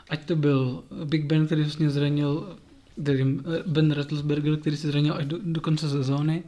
ať 0.09 0.25
to 0.25 0.37
byl 0.37 0.85
Big 1.05 1.25
Ben, 1.25 1.47
který 1.47 1.63
vlastně 1.63 1.91
zranil, 1.91 2.57
tedy 3.05 3.25
Ben 3.67 3.91
Rattlesberger, 3.91 4.57
který 4.57 4.77
se 4.77 4.89
zranil 4.89 5.15
až 5.15 5.27
do, 5.27 5.39
do 5.43 5.61
konce 5.61 5.89
sezóny, 5.89 6.43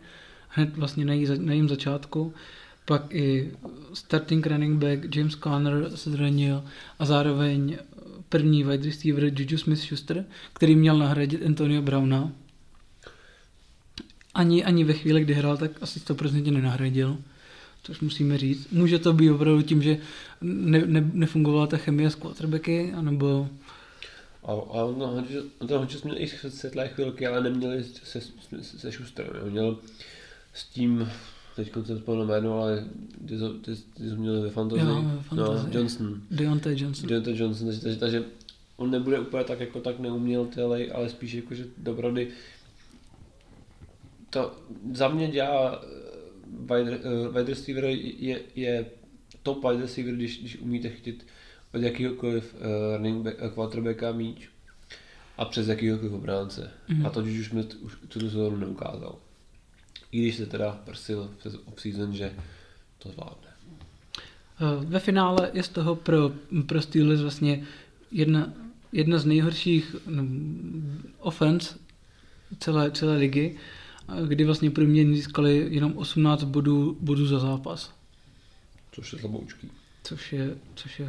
hned 0.48 0.76
vlastně 0.76 1.04
na, 1.04 1.12
jí, 1.12 1.26
na 1.38 1.52
jím 1.52 1.68
začátku, 1.68 2.34
pak 2.84 3.14
i 3.14 3.52
starting 3.94 4.46
running 4.46 4.78
back 4.78 5.16
James 5.16 5.34
Conner 5.34 5.96
se 5.96 6.10
zranil 6.10 6.64
a 6.98 7.04
zároveň 7.04 7.78
první 8.28 8.64
wide 8.64 8.86
receiver 8.86 9.24
Juju 9.24 9.58
Smith-Schuster, 9.58 10.24
který 10.52 10.76
měl 10.76 10.98
nahradit 10.98 11.46
Antonio 11.46 11.82
Browna. 11.82 12.32
Ani, 14.34 14.64
ani 14.64 14.84
ve 14.84 14.92
chvíli, 14.92 15.20
kdy 15.20 15.34
hrál, 15.34 15.56
tak 15.56 15.70
asi 15.80 16.00
100% 16.00 16.52
nenahradil, 16.52 17.18
což 17.82 18.00
musíme 18.00 18.38
říct. 18.38 18.70
Může 18.72 18.98
to 18.98 19.12
být 19.12 19.30
opravdu 19.30 19.62
tím, 19.62 19.82
že 19.82 19.98
ne, 20.40 20.86
ne, 20.86 21.10
nefungovala 21.12 21.66
ta 21.66 21.76
chemie 21.76 22.10
s 22.10 22.14
quarterbacky, 22.14 22.92
anebo... 22.92 23.48
A, 24.44 24.52
a 24.52 24.78
no, 24.98 25.24
to 25.68 25.78
Hodges 25.78 26.02
měl 26.02 26.18
i 26.18 26.28
světlé 26.28 26.88
chvilky, 26.88 27.26
ale 27.26 27.42
neměli 27.42 27.84
se, 27.84 28.20
se, 28.20 28.68
se 28.78 28.92
Schusterem. 28.92 29.50
Měl 29.50 29.78
s 30.54 30.64
tím 30.64 31.08
teď 31.56 31.72
jsem 31.86 31.98
vzpomněl 31.98 32.26
jméno, 32.26 32.58
ale 32.62 32.84
ty, 33.28 33.38
ty, 33.38 33.44
ty, 33.60 33.82
ty 33.94 34.08
jsi 34.08 34.16
měl 34.16 34.42
ve 34.42 34.50
fantazii. 34.50 34.86
Jo, 34.86 35.02
ve 35.02 35.22
fantazii. 35.22 35.66
No, 35.66 35.78
Johnson. 35.78 36.20
Deontay 36.30 36.74
Johnson. 36.78 37.08
Deontay 37.08 37.36
Johnson, 37.36 37.66
takže, 37.66 37.80
takže, 37.80 37.98
takže 37.98 38.24
on 38.76 38.90
nebude 38.90 39.20
úplně 39.20 39.44
tak 39.44 39.60
jako 39.60 39.80
tak 39.80 39.98
neuměl 39.98 40.48
ale, 40.64 40.86
ale 40.86 41.08
spíš 41.08 41.32
jako, 41.32 41.54
že 41.54 41.64
dobrody 41.78 42.28
to 44.34 44.52
za 44.92 45.08
mě 45.08 45.28
dělá 45.28 45.82
eh, 45.82 46.74
wide, 46.74 46.98
uh, 46.98 47.26
wide 47.26 47.50
receiver 47.50 47.84
je, 47.84 48.40
je 48.54 48.86
top 49.42 49.64
wide 49.64 49.82
receiver, 49.82 50.14
když, 50.14 50.40
když 50.40 50.58
umíte 50.58 50.88
chytit 50.88 51.26
od 51.74 51.82
jakýhokoliv 51.82 52.54
uh, 52.54 52.96
running 52.96 53.24
back, 53.24 53.54
quarterbacka 53.54 54.12
míč 54.12 54.48
a 55.38 55.44
přes 55.44 55.68
jakýhokoliv 55.68 56.12
obránce. 56.12 56.70
Mm-hmm. 56.88 57.06
A 57.06 57.10
to 57.10 57.20
už 57.20 57.52
už 57.82 57.96
tuto 58.08 58.26
sezónu 58.26 58.56
neukázal. 58.56 59.18
I 60.14 60.18
když 60.18 60.36
se 60.36 60.46
teda 60.46 60.80
prsil 60.84 61.30
přes 61.38 61.54
off-season, 61.64 62.12
že 62.12 62.32
to 62.98 63.08
zvládne. 63.08 63.48
Eh, 64.60 64.84
ve 64.84 65.00
finále 65.00 65.50
je 65.54 65.62
z 65.62 65.68
toho 65.68 65.96
pro, 65.96 66.32
pro 66.66 66.82
Steelers 66.82 67.20
vlastně 67.20 67.66
jedna, 68.10 68.52
jedna 68.92 69.18
z 69.18 69.24
nejhorších 69.24 69.96
no, 70.06 70.24
offense 71.18 71.78
celé, 72.58 72.90
celé 72.90 73.16
ligy, 73.16 73.56
eh, 74.08 74.26
kdy 74.26 74.44
vlastně 74.44 74.70
pro 74.70 74.84
mě 74.84 75.06
získali 75.06 75.66
jenom 75.70 75.98
18 75.98 76.44
bodů, 76.44 76.96
bodů 77.00 77.26
za 77.26 77.38
zápas. 77.38 77.94
Což 78.92 79.12
je 79.12 79.18
slaboučký. 79.18 79.70
Což 80.04 80.32
je, 80.32 80.56
což 80.74 81.00
je 81.00 81.08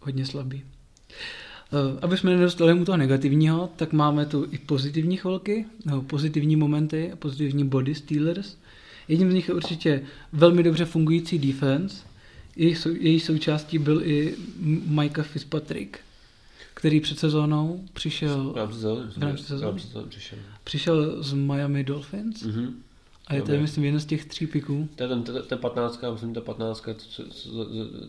hodně 0.00 0.26
slabý. 0.26 0.64
Eh, 1.10 1.47
aby 2.02 2.16
jsme 2.16 2.36
nedostali 2.36 2.74
mu 2.74 2.84
toho 2.84 2.98
negativního, 2.98 3.70
tak 3.76 3.92
máme 3.92 4.26
tu 4.26 4.46
i 4.50 4.58
pozitivní 4.58 5.16
chvilky, 5.16 5.66
nebo 5.84 6.02
pozitivní 6.02 6.56
momenty, 6.56 7.12
pozitivní 7.18 7.64
body 7.64 7.94
Steelers. 7.94 8.56
Jedním 9.08 9.30
z 9.30 9.34
nich 9.34 9.48
je 9.48 9.54
určitě 9.54 10.02
velmi 10.32 10.62
dobře 10.62 10.84
fungující 10.84 11.38
defense. 11.38 12.04
Jejich, 12.56 12.78
sou, 12.78 12.90
její 13.00 13.20
součástí 13.20 13.78
byl 13.78 14.02
i 14.04 14.34
Micah 14.86 15.26
Fitzpatrick, 15.26 15.98
který 16.74 17.00
před 17.00 17.18
sezónou 17.18 17.84
přišel, 17.92 18.54
přišel. 20.08 20.38
přišel 20.64 21.22
z 21.22 21.32
Miami 21.32 21.84
Dolphins. 21.84 22.42
Mm-hmm. 22.42 22.72
A 23.26 23.34
je 23.34 23.42
to, 23.42 23.52
myslím, 23.52 23.84
jeden 23.84 24.00
z 24.00 24.04
těch 24.04 24.24
tří 24.24 24.46
piků. 24.46 24.88
To 24.96 25.02
je 25.02 25.08
ten, 25.08 25.22
ten, 25.22 25.42
ten 25.48 25.58
15, 25.58 26.04
myslím, 26.12 26.34
ta 26.34 26.40
15, 26.40 26.82
co, 26.82 26.94
co, 26.94 27.24
co, 27.30 27.50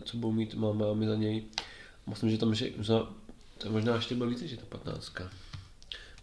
co 0.04 0.16
budou 0.16 0.32
mít 0.32 0.54
máme 0.54 1.06
za 1.06 1.16
něj. 1.16 1.42
Myslím, 2.06 2.30
že 2.30 2.38
tam 2.38 2.54
že, 2.54 2.70
to 3.62 3.70
možná 3.70 3.94
ještě 3.94 4.14
bylo 4.14 4.30
více, 4.30 4.48
že 4.48 4.56
to 4.56 4.66
15. 4.66 5.12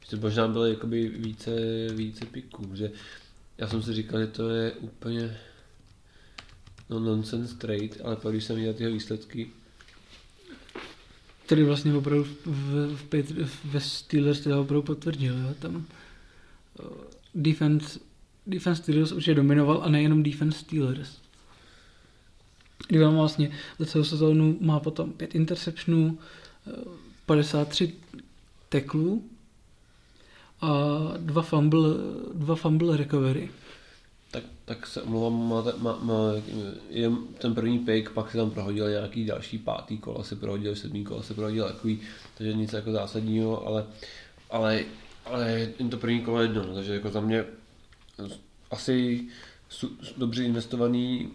Že 0.01 0.09
to 0.09 0.17
možná 0.17 0.47
bylo 0.47 0.65
jakoby 0.65 1.09
více, 1.09 1.51
více 1.93 2.25
piků, 2.25 2.75
že 2.75 2.91
já 3.57 3.67
jsem 3.67 3.83
si 3.83 3.93
říkal, 3.93 4.19
že 4.19 4.27
to 4.27 4.49
je 4.49 4.71
úplně 4.71 5.37
no, 6.89 6.99
nonsense 6.99 7.55
trade, 7.55 8.03
ale 8.03 8.15
pak 8.15 8.31
když 8.31 8.43
jsem 8.43 8.55
viděl 8.55 8.73
ty 8.73 8.83
jeho 8.83 8.93
výsledky, 8.93 9.49
Který 11.47 11.63
vlastně 11.63 11.93
opravdu 11.93 12.23
v, 12.23 12.95
v, 12.95 13.05
Patri- 13.09 13.49
ve 13.65 13.79
Steelers 13.79 14.39
teda 14.39 14.59
opravdu 14.59 14.81
potvrdil. 14.81 15.37
Jo? 15.37 15.53
Tam 15.59 15.85
eh, 16.79 16.83
defense, 17.35 17.99
defense 18.47 18.81
Steelers 18.81 19.11
určitě 19.11 19.35
dominoval 19.35 19.81
a 19.83 19.89
nejenom 19.89 20.23
defense 20.23 20.59
Steelers. 20.59 21.17
Kdy 22.87 22.99
vlastně 22.99 23.51
za 23.79 23.85
celou 23.85 24.03
sezónu 24.03 24.57
má 24.61 24.79
potom 24.79 25.11
pět 25.11 25.35
interceptionů, 25.35 26.19
eh, 26.67 26.71
53 27.27 27.93
teklů 28.69 29.23
a 30.61 30.69
dva 31.17 31.41
fumble, 31.41 31.89
dva 32.33 32.55
fumble 32.55 32.97
recovery. 32.97 33.49
tak, 34.31 34.43
tak 34.65 34.87
se 34.87 35.01
omlouvám, 35.01 35.49
má, 35.49 35.63
má, 35.77 35.99
má, 36.01 36.13
je 36.89 37.11
ten 37.37 37.55
první 37.55 37.79
pick, 37.79 38.09
pak 38.09 38.31
se 38.31 38.37
tam 38.37 38.51
prohodil 38.51 38.89
nějaký 38.89 39.25
další 39.25 39.57
pátý 39.57 39.97
kola, 39.97 40.23
se 40.23 40.35
prohodil, 40.35 40.75
sedmý 40.75 41.03
kola 41.03 41.23
se 41.23 41.33
prohodil 41.33 41.67
takový, 41.67 41.99
takže 42.37 42.53
nic 42.53 42.73
jako 42.73 42.91
zásadního, 42.91 43.67
ale, 43.67 43.85
ale, 44.49 44.83
ale 45.25 45.69
to 45.89 45.97
první 45.97 46.21
kolo 46.21 46.41
jedno, 46.41 46.65
no, 46.67 46.73
takže 46.73 46.93
jako 46.93 47.09
za 47.09 47.21
mě 47.21 47.45
asi 48.71 49.27
su, 49.69 49.97
dobře 50.17 50.43
investovaný, 50.43 51.31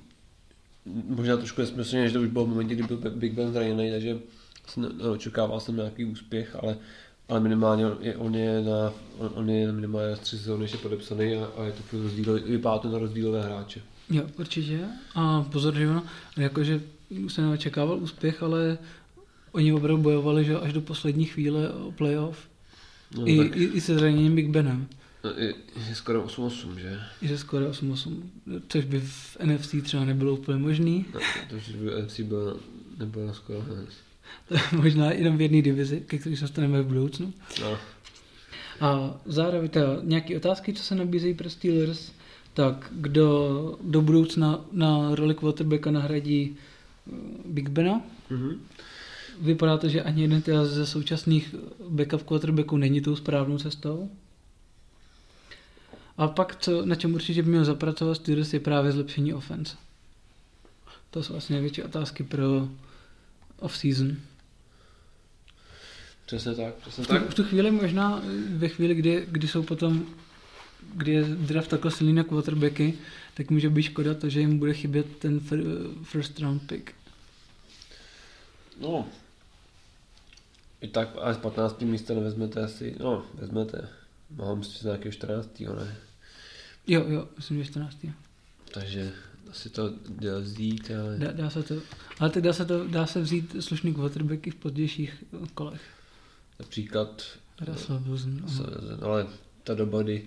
možná 1.07 1.37
trošku 1.37 1.61
nesmyslně, 1.61 2.09
že 2.09 2.13
to 2.13 2.21
už 2.21 2.29
bylo 2.29 2.45
v 2.45 2.49
momentě, 2.49 2.75
kdy 2.75 2.83
byl 2.83 3.11
Big 3.11 3.33
Ben 3.33 3.53
zraněný, 3.53 3.91
takže 3.91 4.19
neočekával 4.77 5.61
jsem 5.61 5.77
nějaký 5.77 6.05
úspěch, 6.05 6.57
ale, 6.63 6.77
ale 7.29 7.41
minimálně 7.41 7.87
on 7.87 7.99
je, 8.01 8.17
on 8.17 8.35
je 8.35 8.63
na, 8.63 8.93
on, 9.19 9.31
on 9.35 9.51
je 9.51 9.73
minimálně 9.73 10.11
na 10.11 10.17
tři 10.17 10.39
sezóny 10.39 10.65
ještě 10.65 10.79
podepsaný 10.79 11.35
a, 11.35 11.51
a 11.57 11.65
je 11.65 11.73
to 11.73 12.03
rozdíl, 12.03 12.41
vypadá 12.41 12.79
to 12.79 12.89
na 12.89 12.99
rozdílové 12.99 13.43
hráče. 13.43 13.83
Jo, 14.11 14.25
určitě. 14.39 14.81
A 15.15 15.43
pozor, 15.43 15.75
že 15.75 15.89
ono, 15.89 16.03
jakože 16.37 16.81
se 17.29 17.43
neočekával 17.43 17.99
úspěch, 17.99 18.43
ale 18.43 18.79
oni 19.53 19.73
opravdu 19.73 20.03
bojovali 20.03 20.45
že 20.45 20.59
až 20.59 20.73
do 20.73 20.81
poslední 20.81 21.25
chvíle 21.25 21.71
o 21.73 21.93
playoff. 21.93 22.39
No, 23.17 23.29
I, 23.29 23.39
tak, 23.39 23.57
i, 23.57 23.65
I 23.65 23.81
se 23.81 23.95
zraněním 23.95 24.35
Big 24.35 24.51
Benem. 24.51 24.89
no, 25.25 25.31
je, 25.37 25.55
je 25.89 25.95
skoro 25.95 26.23
8-8, 26.27 26.75
že? 26.77 27.01
I 27.23 27.29
se 27.29 27.39
skoro 27.39 27.71
8-8, 27.71 28.23
což 28.69 28.85
by 28.85 29.01
v 29.01 29.37
NFC 29.45 29.75
třeba 29.83 30.05
nebylo 30.05 30.33
úplně 30.33 30.59
možný. 30.59 31.07
No, 31.15 31.21
to 31.51 31.57
už 31.57 31.69
by 31.69 32.03
NFC 32.03 32.21
bylo, 32.21 32.57
nebylo 32.99 33.27
na 33.27 33.33
skoro 33.35 33.61
hned. 33.61 33.89
Možná 34.77 35.13
jenom 35.13 35.37
v 35.37 35.41
jedné 35.41 35.63
divizi, 35.63 36.01
ke 36.07 36.19
který 36.19 36.37
se 36.37 36.45
dostaneme 36.45 36.83
v 36.83 36.87
budoucnu. 36.87 37.33
No, 37.61 37.79
A 38.81 39.21
zároveň 39.27 39.69
teda 39.69 39.87
nějaké 40.03 40.37
otázky, 40.37 40.73
co 40.73 40.83
se 40.83 40.95
nabízejí 40.95 41.35
pro 41.35 41.51
Steelers, 41.51 42.13
tak 42.55 42.89
kdo 42.91 43.79
do 43.81 44.01
budoucna 44.03 44.65
na 44.73 45.15
roli 45.15 45.35
quarterbacka 45.35 45.91
nahradí 45.91 46.57
eh, 46.57 47.17
Big 47.45 47.69
Bena? 47.69 48.01
mhm. 48.31 48.61
Vypadá 49.41 49.79
to, 49.79 49.89
že 49.89 50.03
ani 50.03 50.23
jeden 50.23 50.43
teda 50.43 50.65
ze 50.65 50.87
současných 50.87 51.55
backup 51.89 52.23
quarterbacků 52.23 52.77
není 52.77 53.01
tou 53.01 53.17
správnou 53.17 53.59
cestou. 53.59 54.11
A 56.17 56.29
pak, 56.29 56.57
co, 56.57 56.87
na 56.87 56.95
čem 56.95 57.15
určitě 57.15 57.43
by 57.43 57.51
měl 57.51 57.65
zapracovat 57.65 58.15
Steelers, 58.15 58.53
je 58.53 58.61
právě 58.61 58.93
zlepšení 58.93 59.35
offense. 59.35 59.77
To 61.11 61.23
jsou 61.23 61.33
vlastně 61.33 61.55
největší 61.55 61.83
otázky 61.83 62.23
pro 62.23 62.69
off-season. 63.63 64.17
přesně 66.27 66.55
tak, 66.55 66.75
přesně 66.75 67.07
tak. 67.07 67.31
v 67.31 67.35
tu 67.35 67.45
chvíli 67.45 67.71
možná, 67.71 68.23
ve 68.49 68.69
chvíli, 68.69 68.95
kdy, 68.95 69.27
kdy 69.31 69.49
jsou 69.49 69.63
potom, 69.63 70.07
kdy 70.95 71.13
je 71.13 71.25
draft 71.25 71.69
takhle 71.69 71.91
silný 71.91 72.13
na 72.13 72.25
quarterbacky, 72.25 72.95
tak 73.35 73.51
může 73.51 73.71
být 73.71 73.83
škoda 73.83 74.15
to, 74.15 74.29
že 74.29 74.41
jim 74.41 74.59
bude 74.59 74.75
chybět 74.75 75.17
ten 75.19 75.39
fir- 75.39 76.05
first 76.05 76.41
round 76.41 76.63
pick. 76.67 76.91
No, 78.81 79.09
i 80.81 80.89
tak 80.89 81.09
až 81.21 81.37
z 81.37 81.39
15. 81.39 81.81
místa 81.81 82.15
nevezmete 82.15 82.65
asi, 82.65 82.97
no, 83.01 83.27
vezmete. 83.35 83.89
Mám 84.37 84.65
si 84.65 84.87
nějakého 84.87 85.13
14. 85.13 85.61
ne? 85.61 85.97
Jo, 86.87 87.05
jo, 87.09 87.29
myslím, 87.37 87.59
že 87.65 87.71
14. 87.71 88.07
Takže 88.75 89.13
asi 89.51 89.71
to 89.71 89.91
jde 90.09 90.41
vzít, 90.41 90.91
ale... 91.03 91.19
Dá, 91.19 91.33
dá 91.33 91.51
se 91.51 91.63
to, 91.63 91.75
ale 92.19 92.31
tak 92.31 92.43
dá 92.43 92.53
se, 92.53 92.65
to, 92.65 92.87
dá 92.89 93.07
se 93.07 93.21
vzít 93.21 93.57
slušný 93.61 93.95
quarterbacky 93.95 94.51
v 94.51 94.55
pozdějších 94.55 95.25
kolech. 95.55 95.81
Například, 96.61 97.23
Russell 97.69 97.99
Wilson. 97.99 98.43
s- 98.49 99.03
ale 99.03 99.27
ta 99.65 99.75
doba, 99.75 100.03
kdy 100.03 100.25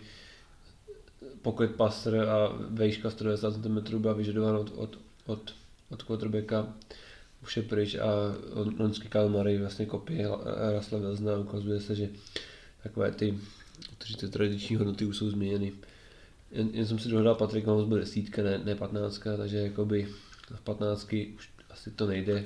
pocket 1.42 1.76
passer 1.76 2.16
a 2.30 2.50
vejška 2.70 3.10
190 3.10 3.54
cm 3.64 3.98
byla 4.00 4.14
vyžadována 4.14 4.60
od, 4.60 4.72
od, 4.76 4.98
od, 5.26 5.54
od 5.90 6.04
quarterbacka, 6.04 6.68
už 7.44 7.58
je 7.58 7.64
pryč 7.64 7.96
a 7.96 8.06
on- 8.54 8.76
loňský 8.80 9.08
Kyle 9.10 9.30
Murray 9.30 9.58
vlastně 9.58 9.86
kopie 9.86 10.28
Russella 10.76 11.02
Wilsona 11.02 11.34
a 11.34 11.38
ukazuje 11.40 11.80
se, 11.82 11.96
že 11.96 12.10
takové 12.84 13.12
ty, 13.12 13.40
ty, 14.08 14.14
ty 14.16 14.28
tradiční 14.30 14.76
hodnoty 14.76 15.06
už 15.06 15.18
jsou 15.18 15.30
změněny. 15.30 15.74
Jen, 16.52 16.70
jen 16.74 16.86
jsem 16.86 17.00
si 17.00 17.10
dohledal, 17.10 17.36
Patrik 17.36 17.66
Mahomes 17.66 17.88
byl 17.88 18.00
desítka, 18.00 18.44
ne, 18.44 18.58
ne 18.58 18.76
patnáctka, 18.76 19.38
takže 19.38 19.58
jakoby 19.58 20.08
v 20.56 20.62
patnáctky 20.62 21.34
už 21.36 21.50
asi 21.70 21.92
to 21.92 22.08
nejde. 22.08 22.44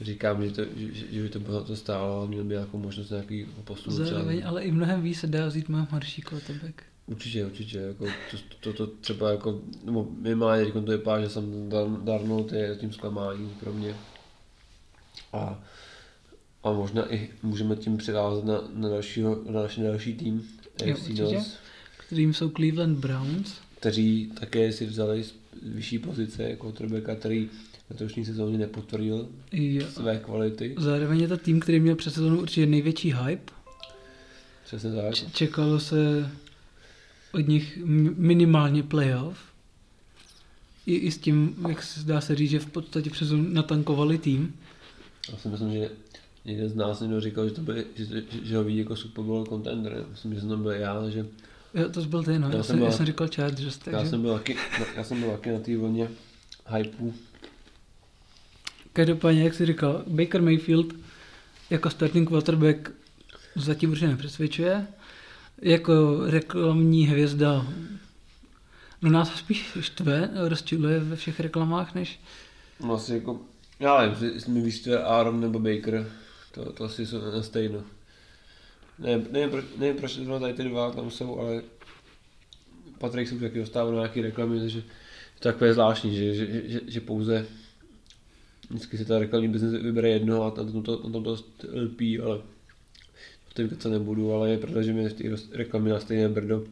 Říkám, 0.00 0.44
že, 0.44 0.50
to, 0.50 0.62
že, 0.76 0.92
že 1.10 1.22
by 1.22 1.28
to 1.28 1.40
bylo 1.40 1.64
to 1.64 1.76
stálo, 1.76 2.18
ale 2.18 2.28
měl 2.28 2.44
by 2.44 2.54
nějakou 2.54 2.78
možnost 2.78 3.10
nějaký 3.10 3.46
třeba. 3.74 3.96
Zároveň, 3.96 4.42
ale 4.46 4.62
i 4.62 4.70
mnohem 4.70 5.02
víc 5.02 5.20
se 5.20 5.26
dá 5.26 5.46
vzít 5.46 5.68
mnohem 5.68 5.88
horší 5.90 6.22
quarterback. 6.22 6.82
Určitě, 7.06 7.46
určitě, 7.46 7.78
jako 7.78 8.06
to, 8.30 8.36
to, 8.60 8.72
to, 8.72 8.86
třeba 8.86 9.30
jako, 9.30 9.60
nebo 9.84 10.08
minimálně 10.20 10.64
teď 10.64 10.74
to 10.74 10.80
vypadá, 10.80 11.22
že 11.22 11.28
jsem 11.28 11.68
Dar- 11.68 12.04
Darnold 12.04 12.52
je 12.52 12.76
tím 12.76 12.92
zklamáním 12.92 13.50
pro 13.60 13.72
mě. 13.72 13.94
A, 15.32 15.64
a 16.62 16.72
možná 16.72 17.14
i 17.14 17.30
můžeme 17.42 17.76
tím 17.76 17.96
přivázat 17.96 18.44
na, 18.44 18.60
na, 18.74 18.88
dalšího, 18.88 19.42
na 19.46 19.52
další, 19.52 19.82
na 19.82 19.88
další 19.88 20.14
tým 20.14 20.48
Jo, 20.84 20.94
AFC. 20.94 21.08
North, 21.08 21.56
Kterým 22.08 22.34
jsou 22.34 22.48
Cleveland 22.50 22.98
Browns. 22.98 23.54
kteří 23.80 24.32
také 24.40 24.72
si 24.72 24.86
vzali 24.86 25.24
z 25.24 25.34
vyšší 25.62 25.98
pozice 25.98 26.42
jako 26.42 26.72
quarterbacka, 26.72 27.14
který 27.14 27.48
letošní 27.90 28.24
sezóně 28.24 28.58
nepotvrdil 28.58 29.28
Jo. 29.52 29.86
své 29.90 30.18
kvality. 30.18 30.74
Zároveň 30.78 31.20
je 31.20 31.28
to 31.28 31.36
tým, 31.36 31.60
který 31.60 31.80
měl 31.80 31.96
před 31.96 32.14
sezónou 32.14 32.38
určitě 32.40 32.66
největší 32.66 33.12
hype. 33.14 33.52
Přesně 34.64 34.92
tak. 34.92 35.14
Č- 35.14 35.26
čekalo 35.32 35.80
se 35.80 36.30
od 37.32 37.48
nich 37.48 37.78
minimálně 38.16 38.82
playoff. 38.82 39.38
I, 40.86 40.94
I 40.94 41.10
s 41.10 41.18
tím, 41.18 41.54
jak 41.68 41.82
se 41.82 42.04
dá 42.04 42.20
se 42.20 42.34
říct, 42.34 42.50
že 42.50 42.58
v 42.58 42.66
podstatě 42.66 43.10
přes 43.10 43.28
natankovali 43.36 44.18
tým. 44.18 44.54
Já 45.32 45.36
si 45.38 45.48
myslím, 45.48 45.72
že 45.72 45.90
někdo 46.44 46.68
z 46.68 46.74
nás 46.74 47.00
někdo 47.00 47.20
říkal, 47.20 47.48
že, 47.48 47.54
to 47.54 47.60
bude, 47.60 47.84
že, 47.94 48.04
že, 48.04 48.22
že 48.42 48.56
ho 48.56 48.64
vidí 48.64 48.78
jako 48.78 48.96
Super 48.96 49.24
Bowl 49.24 49.46
contender. 49.46 50.04
Myslím, 50.10 50.34
že 50.34 50.40
jsem 50.40 50.62
byl 50.62 50.70
já, 50.70 51.10
že 51.10 51.26
Jo, 51.78 51.88
to 51.88 52.00
byl 52.00 52.22
ty, 52.22 52.38
no. 52.38 52.48
Já 52.50 52.56
Já, 52.56 52.62
jsem 52.62 52.64
jsem, 52.64 52.78
já 52.78 52.88
byl- 52.88 52.96
jsem 52.96 53.06
říkal 53.06 53.28
Chargers, 53.34 53.78
takže... 53.78 53.98
já 53.98 54.04
jsem 54.04 54.22
byl 54.22 54.34
taky, 54.34 54.56
já 54.96 55.04
jsem 55.04 55.20
byl 55.20 55.30
taky 55.30 55.50
na 55.50 55.58
té 55.60 55.76
vlně 55.76 56.08
hypeu. 56.76 57.14
Každopádně, 58.92 59.42
jak 59.44 59.54
jsi 59.54 59.66
říkal, 59.66 60.02
Baker 60.06 60.42
Mayfield 60.42 60.86
jako 61.70 61.90
starting 61.90 62.28
quarterback 62.28 62.90
zatím 63.56 63.90
určitě 63.90 64.06
nepřesvědčuje. 64.08 64.86
Jako 65.62 66.20
reklamní 66.26 67.06
hvězda 67.06 67.66
no 69.02 69.10
nás 69.10 69.34
spíš 69.38 69.66
štve, 69.80 70.30
rozčiluje 70.34 71.00
ve 71.00 71.16
všech 71.16 71.40
reklamách, 71.40 71.94
než 71.94 72.20
No 72.80 72.94
asi 72.94 73.14
jako, 73.14 73.40
já 73.80 73.98
nevím, 73.98 74.10
jestli- 74.12 74.32
jestli 74.34 74.52
mi 74.52 74.60
víš, 74.62 74.80
to 74.80 74.90
je 74.90 75.02
Aaron 75.02 75.40
nebo 75.40 75.58
Baker, 75.58 76.10
to, 76.52 76.72
to 76.72 76.84
asi 76.84 77.06
jsou 77.06 77.20
na 77.32 77.42
stejno. 77.42 77.82
Ne, 78.98 79.24
nevím, 79.30 79.50
proč, 79.50 79.64
nevím, 79.78 79.96
proč 79.96 80.14
zrovna 80.14 80.38
tady 80.38 80.54
ty 80.54 80.64
dva 80.64 80.90
tam 80.90 81.10
jsou, 81.10 81.38
ale 81.38 81.62
Patrik 82.98 83.28
se 83.28 83.34
už 83.34 83.40
taky 83.40 83.58
dostává 83.58 83.90
na 83.90 83.96
nějaký 83.96 84.22
reklamy, 84.22 84.60
takže 84.60 84.78
je 84.78 84.84
to 85.38 85.48
takové 85.48 85.74
zvláštní, 85.74 86.16
že, 86.16 86.34
že, 86.34 86.68
že, 86.68 86.80
že 86.86 87.00
pouze 87.00 87.46
vždycky 88.70 88.98
si 88.98 89.04
ta 89.04 89.18
reklamní 89.18 89.48
business 89.48 89.82
vybere 89.82 90.08
jedno 90.08 90.42
a 90.42 90.50
tom 90.50 90.82
to, 90.82 90.96
tom 90.96 91.24
to 91.24 91.36
lpí, 91.72 92.18
ale 92.18 92.36
o 93.50 93.54
tom 93.54 93.68
se 93.78 93.88
nebudu, 93.88 94.32
ale 94.32 94.50
je 94.50 94.58
pravda, 94.58 94.82
že 94.82 94.92
mi 94.92 95.10
ty 95.10 95.30
reklamy 95.52 95.90
na 95.90 96.00
stejné 96.00 96.28
brdo 96.28 96.64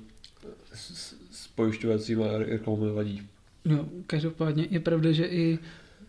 s, 0.73 0.91
s, 0.91 1.15
s 1.31 1.49
pojišťovacíma 1.49 2.39
reklamami 2.39 2.93
vadí. 2.93 3.23
No, 3.65 3.89
každopádně 4.07 4.67
je 4.71 4.81
pravda, 4.81 5.13
že 5.13 5.27
i 5.27 5.59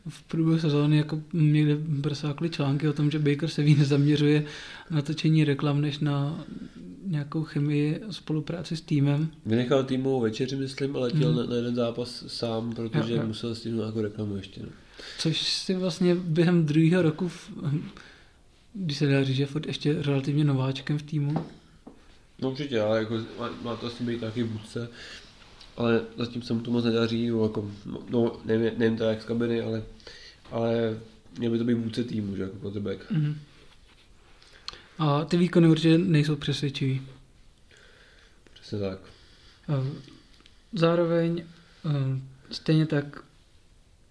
v 0.09 0.23
průběhu 0.23 0.59
sezóny 0.59 0.97
jako 0.97 1.21
někde 1.33 1.75
brsákly 1.75 2.49
články 2.49 2.87
o 2.87 2.93
tom, 2.93 3.11
že 3.11 3.19
Baker 3.19 3.49
se 3.49 3.61
víc 3.63 3.79
zaměřuje 3.79 4.43
na 4.89 5.01
točení 5.01 5.43
reklam, 5.43 5.81
než 5.81 5.99
na 5.99 6.45
nějakou 7.05 7.43
chemii 7.43 7.99
a 8.09 8.13
spolupráci 8.13 8.77
s 8.77 8.81
týmem. 8.81 9.29
Vynechal 9.45 9.83
týmovou 9.83 10.21
večeři, 10.21 10.55
myslím, 10.55 10.95
a 10.95 10.99
letěl 10.99 11.27
Hmm. 11.29 11.37
na, 11.37 11.45
na 11.45 11.55
jeden 11.55 11.75
zápas 11.75 12.23
sám, 12.27 12.73
protože 12.75 13.13
Jo, 13.13 13.21
jo. 13.21 13.27
musel 13.27 13.55
stihnout 13.55 13.79
nějakou 13.79 14.01
reklamu 14.01 14.35
ještě. 14.37 14.61
No. 14.63 14.69
Což 15.19 15.41
si 15.41 15.73
vlastně 15.75 16.15
během 16.15 16.65
druhého 16.65 17.01
roku, 17.01 17.27
v, 17.27 17.49
když 18.73 18.97
se 18.97 19.07
dá 19.07 19.23
říct, 19.23 19.35
že 19.35 19.43
je 19.43 19.47
furt 19.47 19.67
ještě 19.67 20.01
relativně 20.01 20.43
nováčkem 20.43 20.97
v 20.97 21.01
týmu. 21.03 21.33
no 22.41 22.51
určitě, 22.51 22.81
ale 22.81 22.97
jako 22.99 23.15
má, 23.39 23.49
má 23.63 23.75
to 23.75 23.87
asi 23.87 24.03
být 24.03 24.19
taky 24.21 24.43
vůdce 24.43 24.89
ale 25.77 26.01
zatím 26.17 26.41
se 26.41 26.53
mu 26.53 26.59
to 26.59 26.71
moc 26.71 26.85
nedaří, 26.85 27.29
no, 27.29 27.43
jako, 27.43 27.71
no 28.09 28.39
nevím, 28.45 28.79
nevím 28.79 28.97
to 28.97 29.03
jak 29.03 29.21
z 29.21 29.25
kabiny, 29.25 29.61
ale, 29.61 29.83
ale 30.51 30.99
měl 31.39 31.51
by 31.51 31.57
to 31.57 31.63
být 31.63 31.73
vůdce 31.73 32.03
týmu, 32.03 32.35
že 32.35 32.43
jako 32.43 32.55
quarterback. 32.57 33.11
Mm-hmm. 33.11 33.35
A 34.99 35.25
ty 35.25 35.37
výkony 35.37 35.67
určitě 35.67 35.97
nejsou 35.97 36.35
přesvědčivý. 36.35 37.01
Přesně 38.53 38.79
tak. 38.79 38.99
Zároveň 40.73 41.43
stejně 42.51 42.85
tak 42.85 43.23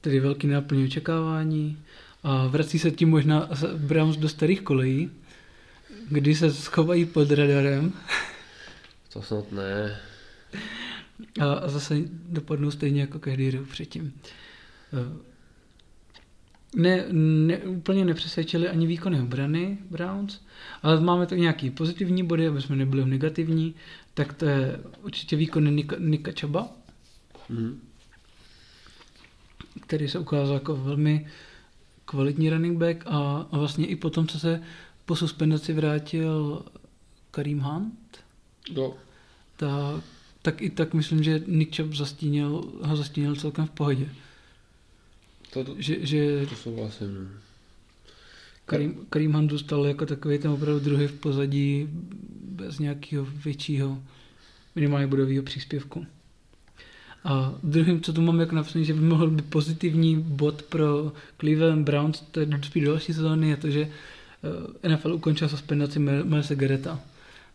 tedy 0.00 0.20
velký 0.20 0.46
náplň 0.46 0.84
očekávání 0.84 1.78
a 2.22 2.46
vrací 2.46 2.78
se 2.78 2.90
tím 2.90 3.10
možná 3.10 3.50
Browns 3.76 4.16
do 4.16 4.28
starých 4.28 4.62
kolejí, 4.62 5.10
kdy 6.08 6.34
se 6.34 6.52
schovají 6.52 7.04
pod 7.04 7.30
radarem. 7.30 7.92
To 9.12 9.22
snad 9.22 9.52
ne. 9.52 10.00
A 11.40 11.68
zase 11.68 11.96
dopadnou 12.28 12.70
stejně 12.70 13.00
jako 13.00 13.18
každý 13.18 13.50
rok 13.50 13.68
předtím. 13.68 14.12
Ne, 16.76 17.04
ne, 17.12 17.58
úplně 17.58 18.04
nepřesvědčili 18.04 18.68
ani 18.68 18.86
výkony 18.86 19.20
obrany 19.20 19.78
Browns, 19.90 20.40
ale 20.82 21.00
máme 21.00 21.26
tak 21.26 21.38
nějaký 21.38 21.70
pozitivní 21.70 22.22
body, 22.22 22.48
aby 22.48 22.62
jsme 22.62 22.76
nebyli 22.76 23.06
negativní, 23.06 23.74
tak 24.14 24.32
to 24.32 24.44
je 24.44 24.80
určitě 25.02 25.36
výkony 25.36 25.70
Nika, 25.70 25.96
Nika 25.98 26.32
Čaba, 26.32 26.68
mm. 27.48 27.80
který 29.80 30.08
se 30.08 30.18
ukázal 30.18 30.54
jako 30.54 30.76
velmi 30.76 31.26
kvalitní 32.04 32.50
running 32.50 32.78
back 32.78 33.06
a, 33.06 33.46
a 33.52 33.58
vlastně 33.58 33.86
i 33.86 33.96
potom, 33.96 34.26
co 34.26 34.38
se 34.38 34.62
po 35.06 35.16
suspendaci 35.16 35.72
vrátil 35.72 36.62
Karim 37.30 37.60
Hunt, 37.60 38.18
no. 38.74 38.94
tak, 39.56 40.04
tak 40.46 40.62
i 40.62 40.70
tak 40.70 40.94
myslím, 40.94 41.22
že 41.22 41.42
Nick 41.46 41.76
Chubb 41.76 41.94
zastínil, 41.94 42.62
ho 42.82 42.96
zastínil 42.96 43.36
celkem 43.36 43.66
v 43.66 43.70
pohodě. 43.70 44.08
To, 45.52 45.64
to, 45.64 45.74
že, 45.78 46.06
že 46.06 46.46
to 46.46 46.54
souhlasím. 46.54 47.14
No. 47.14 47.30
Karim, 48.66 49.06
Karim 49.10 49.32
Hunt 49.32 49.50
dostal 49.50 49.86
jako 49.86 50.06
takový 50.06 50.38
ten 50.38 50.50
opravdu 50.50 50.80
druhý 50.80 51.06
v 51.06 51.12
pozadí 51.12 51.88
bez 52.42 52.78
nějakého 52.78 53.26
většího 53.44 54.02
minimálně 54.74 55.06
bodového 55.06 55.42
příspěvku. 55.42 56.06
A 57.24 57.54
druhým, 57.62 58.00
co 58.00 58.12
tu 58.12 58.20
mám 58.20 58.40
jako 58.40 58.54
napsaný, 58.54 58.84
že 58.84 58.94
by 58.94 59.00
mohl 59.00 59.30
být 59.30 59.50
pozitivní 59.50 60.20
bod 60.20 60.62
pro 60.62 61.12
Cleveland 61.40 61.84
Browns, 61.84 62.20
to 62.30 62.40
je 62.40 62.48
spíš 62.62 62.84
další 62.84 63.12
sezóny, 63.12 63.48
je 63.48 63.56
to, 63.56 63.70
že 63.70 63.90
eh, 64.82 64.88
NFL 64.88 65.14
ukončil 65.14 65.48
suspendaci 65.48 65.98
Milesa 65.98 66.54
Gereta. 66.54 67.00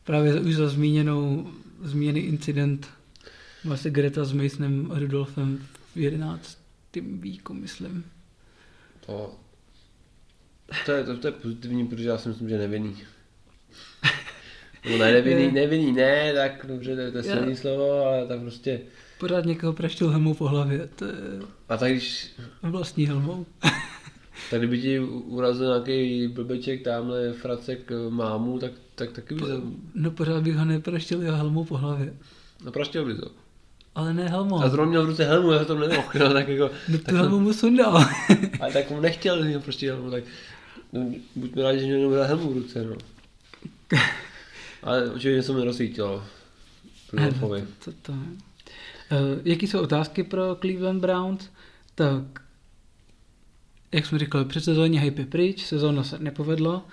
Právě 0.04 0.40
už 0.40 0.56
za 0.56 0.70
zmíněnou, 0.70 1.52
zmíněný 1.84 2.20
incident 2.20 2.88
Milesa 3.64 3.90
Gereta 3.90 4.26
s 4.26 4.34
Masonem 4.34 4.92
Rudolfem 4.92 5.66
v 5.96 5.98
11. 5.98 6.58
výku, 7.02 7.54
myslím. 7.54 8.06
To, 9.06 9.36
to, 10.86 10.92
je, 10.92 11.04
to, 11.04 11.18
to 11.18 11.28
je 11.28 11.32
pozitivní, 11.32 11.88
protože 11.88 12.10
já 12.10 12.18
si 12.18 12.30
myslím, 12.30 12.50
že 12.50 12.58
nevinný. 12.58 12.98
No 14.90 14.98
ne, 14.98 15.12
nevinný, 15.12 15.52
nevinný, 15.52 15.92
ne, 15.92 16.34
tak 16.34 16.66
dobře, 16.68 16.96
to 16.96 17.02
je, 17.02 17.12
to 17.12 17.18
je 17.18 17.24
silný 17.24 17.56
slovo, 17.56 18.06
ale 18.06 18.28
tak 18.28 18.40
prostě... 18.40 18.82
Pořád 19.20 19.46
někoho 19.46 19.74
praštil 19.74 20.10
helmou 20.10 20.34
po 20.34 20.48
hlavě, 20.48 20.90
to 20.96 21.06
je... 21.06 21.14
A 21.70 21.78
tak 21.78 21.92
když... 21.92 22.32
Vlastní 22.62 23.06
helmou. 23.06 23.46
tak 24.50 24.60
kdyby 24.60 24.82
ti 24.82 25.00
urazil 25.00 25.68
nějaký 25.68 26.28
blbeček, 26.28 26.84
tamhle 26.84 27.34
fracek 27.34 27.92
mámu, 28.10 28.60
tak, 28.60 28.72
tak 29.02 29.12
taky 29.12 29.36
by 29.36 29.42
to... 29.42 29.62
No 29.96 30.12
pořád 30.12 30.44
bych 30.44 30.56
ho 30.56 30.66
nepraštil 30.66 31.22
jeho 31.22 31.38
helmou 31.38 31.66
po 31.66 31.78
hlavě. 31.78 32.14
No 32.64 32.72
praštil 32.72 33.06
by 33.06 33.16
to. 33.16 33.32
Ale 33.96 34.14
ne 34.14 34.28
helmou. 34.28 34.64
A 34.64 34.70
zrovna 34.70 34.90
měl 34.90 35.04
v 35.04 35.10
ruce 35.10 35.26
helmu, 35.26 35.52
já 35.52 35.66
to 35.66 35.80
nemohl, 35.80 36.08
no, 36.20 36.34
tak 36.34 36.48
jako... 36.48 36.72
No 36.90 36.98
tu 36.98 37.04
tak 37.04 37.16
helmu 37.16 37.40
mu 37.40 37.54
sundal. 37.54 37.98
ale 38.60 38.74
tak 38.74 38.90
mu 38.90 39.02
nechtěl 39.02 39.46
že 39.46 39.60
prostě 39.60 39.92
helmu, 39.92 40.12
tak... 40.12 40.24
No, 40.94 41.12
buďme 41.36 41.64
rádi, 41.64 41.80
že 41.80 41.86
měl 41.86 42.24
helmu 42.24 42.54
v 42.54 42.58
ruce, 42.58 42.86
no. 42.86 42.96
Ale 44.84 45.10
určitě 45.10 45.44
se 45.44 45.54
mi 45.54 45.64
rozsvítilo. 45.64 46.24
To, 47.12 47.18
to, 47.86 47.92
to. 48.02 48.12
Uh, 48.12 48.20
jaký 49.46 49.68
jsou 49.68 49.82
otázky 49.82 50.24
pro 50.24 50.56
Cleveland 50.56 51.02
Browns? 51.02 51.50
Tak, 51.96 52.24
jak 53.92 54.06
jsme 54.06 54.20
říkali, 54.20 54.46
před 54.46 54.64
sezóně 54.64 55.00
hype 55.00 55.26
pryč, 55.26 55.66
sezóna 55.66 56.04
se 56.04 56.20
nepovedla, 56.20 56.86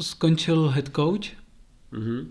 skončil 0.00 0.68
head 0.68 0.88
coach 0.96 1.30
mm-hmm. 1.92 2.26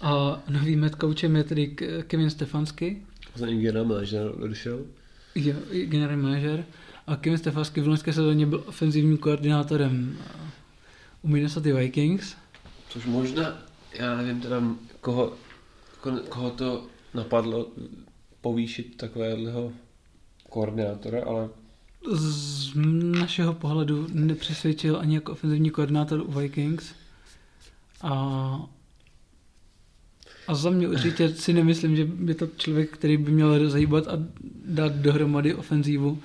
a 0.00 0.42
novým 0.48 0.82
head 0.82 0.94
coachem 1.00 1.36
je 1.36 1.44
tedy 1.44 1.76
Kevin 2.06 2.30
Stefansky. 2.30 3.02
Vlastně 3.36 3.62
generální 3.62 3.88
manažer 3.88 4.32
odešel. 4.40 4.86
Jo, 5.34 5.54
generální 5.84 6.22
manažer. 6.22 6.64
A 7.06 7.16
Kevin 7.16 7.38
Stefansky 7.38 7.80
v 7.80 7.88
loňské 7.88 8.12
sezóně 8.12 8.46
byl 8.46 8.64
ofenzivním 8.66 9.18
koordinátorem 9.18 10.18
u 11.22 11.28
Minnesota 11.28 11.74
Vikings. 11.74 12.36
Což 12.88 13.06
možná 13.06 13.62
já 13.98 14.16
nevím 14.16 14.40
teda, 14.40 14.62
koho, 15.00 15.32
koho 16.28 16.50
to 16.50 16.86
napadlo 17.14 17.72
povýšit 18.40 18.96
takového 18.96 19.72
koordinátora, 20.50 21.24
ale 21.26 21.48
z 22.12 22.70
našeho 23.20 23.54
pohledu 23.54 24.06
nepřesvědčil 24.12 24.96
ani 25.00 25.14
jako 25.14 25.32
ofenzivní 25.32 25.70
koordinátor 25.70 26.20
u 26.20 26.32
Vikings. 26.32 26.92
A, 28.02 28.12
a 30.46 30.54
za 30.54 30.70
mě 30.70 30.88
určitě 30.88 31.28
si 31.28 31.52
nemyslím, 31.52 31.96
že 31.96 32.08
je 32.26 32.34
to 32.34 32.46
člověk, 32.56 32.90
který 32.90 33.16
by 33.16 33.32
měl 33.32 33.70
zajíbat 33.70 34.08
a 34.08 34.18
dát 34.66 34.92
dohromady 34.92 35.54
ofenzívu. 35.54 36.18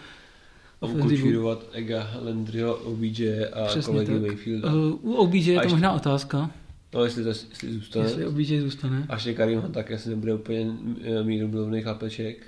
Ofenzívu. 0.79 1.57
Ega 1.71 2.11
Landryho, 2.21 2.75
OBJ 2.75 3.45
a 3.53 3.65
Přesně 3.65 3.93
kolegy 3.93 4.19
Mayfielda. 4.19 4.73
Uh, 4.73 5.05
u 5.05 5.13
OBJ 5.13 5.37
je 5.37 5.55
to 5.55 5.61
ještě... 5.61 5.69
možná 5.69 5.91
otázka. 5.91 6.51
No, 6.93 7.03
jestli, 7.03 7.23
to, 7.23 7.29
jestli 7.29 7.73
zůstane. 7.73 8.05
Jestli 8.05 8.25
obížej 8.25 8.59
zůstane. 8.59 9.05
Až 9.09 9.25
je 9.25 9.33
Karim 9.33 9.61
tak 9.61 9.91
asi 9.91 10.09
nebude 10.09 10.33
úplně 10.33 10.71
eh, 11.01 11.23
mírumilovný 11.23 11.81
chlapeček. 11.81 12.45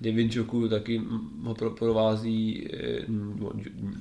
David 0.00 0.36
Joku 0.36 0.68
taky 0.68 1.02
ho 1.42 1.70
provází, 1.70 2.68
eh, 2.72 3.04
no, 3.08 3.52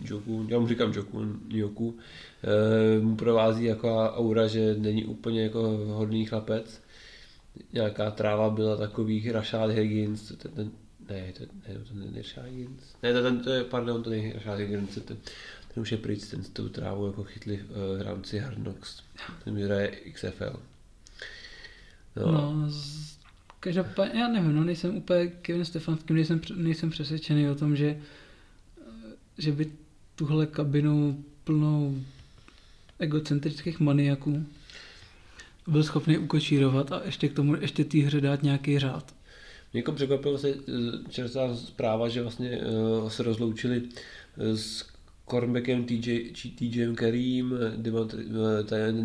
Joku, 0.03 0.45
já 0.49 0.59
mu 0.59 0.67
říkám 0.67 0.93
Joku, 0.93 1.25
Joku, 1.49 1.97
eh, 2.43 2.99
mu 2.99 3.15
provází 3.15 3.63
jako 3.63 3.97
aura, 3.97 4.47
že 4.47 4.75
není 4.77 5.05
úplně 5.05 5.43
jako 5.43 5.61
hodný 5.87 6.25
chlapec. 6.25 6.81
Nějaká 7.73 8.11
tráva 8.11 8.49
byla 8.49 8.77
takových 8.77 9.31
Rashad 9.31 9.69
Higgins, 9.71 10.33
ten, 10.37 10.51
ten, 10.51 10.71
ne, 11.09 11.33
to, 11.37 11.43
ne, 11.43 11.75
to 11.87 11.93
není 11.93 12.17
Rashad 12.17 12.45
Higgins, 12.45 12.95
ne, 13.03 13.13
to, 13.13 13.21
ten, 13.21 13.39
to 13.39 13.49
je, 13.49 13.63
pardon, 13.63 14.03
to 14.03 14.09
není 14.09 14.33
Rashad 14.33 14.59
Higgins, 14.59 14.95
ten, 14.95 15.17
ten 15.73 15.81
už 15.81 15.91
je 15.91 15.97
pryč, 15.97 16.23
ten 16.23 16.43
s 16.43 16.49
tou 16.49 16.69
trávou 16.69 17.07
jako 17.07 17.23
chytli 17.23 17.59
v 17.97 18.01
rámci 18.01 18.39
Hard 18.39 18.57
Knocks. 18.57 19.01
Ten 19.43 19.65
hraje 19.65 19.91
XFL. 20.13 20.59
No, 22.15 22.31
no 22.31 22.69
z... 22.69 23.16
každopádně, 23.67 24.19
já 24.19 24.27
nevím, 24.27 24.55
no 24.55 24.63
nejsem 24.63 24.95
úplně 24.95 25.27
Kevin 25.27 25.65
Stefanským, 25.65 26.15
nejsem, 26.15 26.41
nejsem 26.55 26.89
přesvědčený 26.89 27.49
o 27.49 27.55
tom, 27.55 27.75
že, 27.75 27.97
že 29.37 29.51
by 29.51 29.71
tuhle 30.15 30.45
kabinu 30.45 31.23
plnou 31.43 31.95
egocentrických 32.99 33.79
maniaků 33.79 34.45
byl 35.67 35.83
schopný 35.83 36.17
ukočírovat 36.17 36.91
a 36.91 37.01
ještě 37.05 37.29
k 37.29 37.33
tomu, 37.33 37.55
ještě 37.55 37.85
té 37.85 37.97
hře 37.97 38.21
dát 38.21 38.43
nějaký 38.43 38.79
řád. 38.79 39.15
Mě 39.73 39.79
jako 39.79 39.91
překvapilo 39.91 40.37
se 40.37 40.49
eh, 40.49 40.53
čerstvá 41.09 41.55
zpráva, 41.55 42.09
že 42.09 42.21
vlastně 42.21 42.57
uh, 42.57 43.09
se 43.09 43.23
rozloučili 43.23 43.81
s 44.37 44.85
cornerbackem 45.29 45.83
TJ, 45.83 46.31
TJ 46.55 46.95
Kareem, 46.95 47.59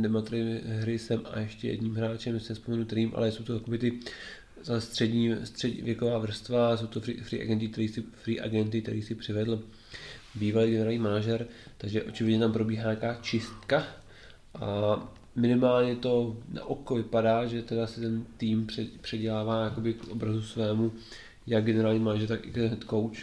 Dematry 0.03 0.61
Hrisem 0.67 1.21
a 1.25 1.41
ještě 1.41 1.69
jedním 1.69 1.95
hráčem, 1.95 2.41
se 2.41 2.55
vzpomenu 2.55 2.85
kterým, 2.85 3.13
ale 3.15 3.33
jsou 3.33 3.45
to 3.45 3.59
takové 3.59 3.79
ty 3.79 4.01
střední, 4.79 5.37
střední 5.45 5.83
věková 5.83 6.19
vrstva, 6.19 6.77
jsou 6.77 6.87
to 6.87 7.01
free, 7.01 7.17
free, 7.17 7.43
agenty, 7.43 7.69
který 7.69 7.89
si, 7.89 8.05
free 8.23 8.41
agenty, 8.41 8.83
který 8.83 9.03
si 9.03 9.15
přivedl 9.15 9.63
bývalý 10.35 10.71
generální 10.71 10.99
manažer, 10.99 11.47
takže 11.79 12.03
očividně 12.03 12.41
tam 12.41 12.53
probíhá 12.53 12.83
nějaká 12.83 13.19
čistka 13.23 13.87
a 14.55 14.97
minimálně 15.37 15.97
to 15.97 16.37
na 16.53 16.65
oko 16.65 16.95
vypadá, 16.95 17.47
že 17.47 17.63
teda 17.63 17.87
si 17.87 18.01
ten 18.01 18.25
tým 18.37 18.67
předělává 19.01 19.65
jakoby 19.65 19.95
k 19.95 20.09
obrazu 20.09 20.43
svému, 20.43 20.93
jak 21.47 21.65
generální 21.65 22.01
manažer, 22.01 22.29
tak 22.29 22.47
i 22.47 22.61
head 22.61 22.85
coach. 22.91 23.19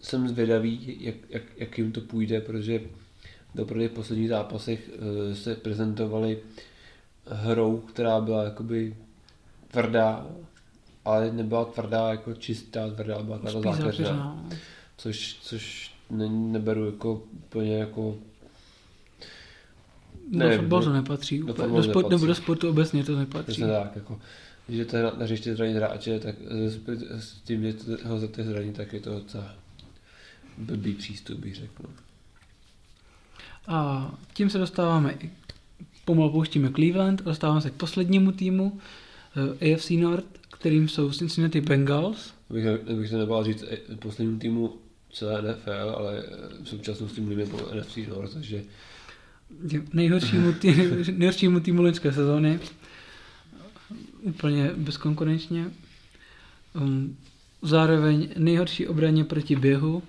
Jsem 0.00 0.28
zvědavý, 0.28 0.96
jak, 1.00 1.14
jak, 1.30 1.42
jak 1.56 1.78
jim 1.78 1.92
to 1.92 2.00
půjde, 2.00 2.40
protože 2.40 2.80
dopravdy 3.54 3.88
v 3.88 3.92
posledních 3.92 4.28
zápasech 4.28 4.90
uh, 5.28 5.34
se 5.34 5.54
prezentovali 5.54 6.38
hrou, 7.26 7.78
která 7.78 8.20
byla 8.20 8.44
jakoby 8.44 8.96
tvrdá, 9.74 10.26
ale 11.04 11.32
nebyla 11.32 11.64
tvrdá 11.64 12.10
jako 12.10 12.34
čistá, 12.34 12.90
tvrdá, 12.90 13.22
byla 13.22 13.38
taková 13.38 13.76
zákeřná. 13.76 14.44
Což, 14.96 15.38
což 15.42 15.94
ne, 16.10 16.28
neberu 16.28 16.86
jako 16.86 17.22
úplně 17.32 17.76
jako 17.78 18.16
do 20.30 20.50
fotbalu 20.56 20.84
to 20.84 20.92
nepatří. 20.92 21.38
Do, 21.38 21.52
do, 21.52 21.82
sport, 21.82 22.10
nebo 22.10 22.26
do 22.26 22.34
sportu 22.34 22.68
obecně 22.68 23.04
to 23.04 23.16
nepatří. 23.16 23.52
Přesně 23.52 23.66
tak, 23.66 23.96
jako 23.96 24.20
když 24.66 24.78
jdete 24.78 25.02
na, 25.02 25.10
na 25.10 25.24
hřiště 25.24 25.56
zranit 25.56 25.76
hráče, 25.76 26.20
tak 26.20 26.34
s, 27.18 27.40
tím, 27.44 27.62
že 27.62 27.74
ho 28.04 28.16
chcete 28.18 28.44
zranit, 28.44 28.76
tak 28.76 28.92
je 28.92 29.00
to 29.00 29.10
docela 29.10 29.54
blbý 30.58 30.94
přístup, 30.94 31.38
bych 31.38 31.54
řekl. 31.54 31.82
no. 31.82 31.88
A 33.66 34.10
tím 34.32 34.50
se 34.50 34.58
dostáváme 34.58 35.12
i 35.20 35.30
pomalu 36.04 36.30
pouštíme 36.30 36.70
Cleveland 36.70 37.22
dostáváme 37.22 37.60
se 37.60 37.70
k 37.70 37.74
poslednímu 37.74 38.32
týmu 38.32 38.80
AFC 39.36 39.90
North, 39.90 40.26
kterým 40.58 40.88
jsou 40.88 41.12
Cincinnati 41.12 41.60
Bengals. 41.60 42.34
Bych, 42.50 42.64
bych 42.98 43.08
se 43.08 43.18
nebál 43.18 43.44
říct 43.44 43.64
eh, 43.68 43.96
posledním 43.96 44.38
týmu 44.38 44.74
celé 45.12 45.42
NFL, 45.42 45.94
ale 45.96 46.22
eh, 46.26 46.64
v 46.64 46.68
současnosti 46.68 47.20
mluvíme 47.20 47.46
po 47.46 47.56
NFC 47.74 47.96
North, 48.08 48.34
takže 48.34 48.62
nejhoršímu, 49.92 50.52
tý, 50.52 50.74
nejhoršímu 51.12 51.60
týmu 51.60 51.82
loňské 51.82 52.12
sezóny. 52.12 52.60
Úplně 54.22 54.70
bezkonkurenčně. 54.76 55.70
Um, 56.74 57.16
zároveň 57.62 58.28
nejhorší 58.36 58.86
obraně 58.86 59.24
proti 59.24 59.56
běhu. 59.56 60.02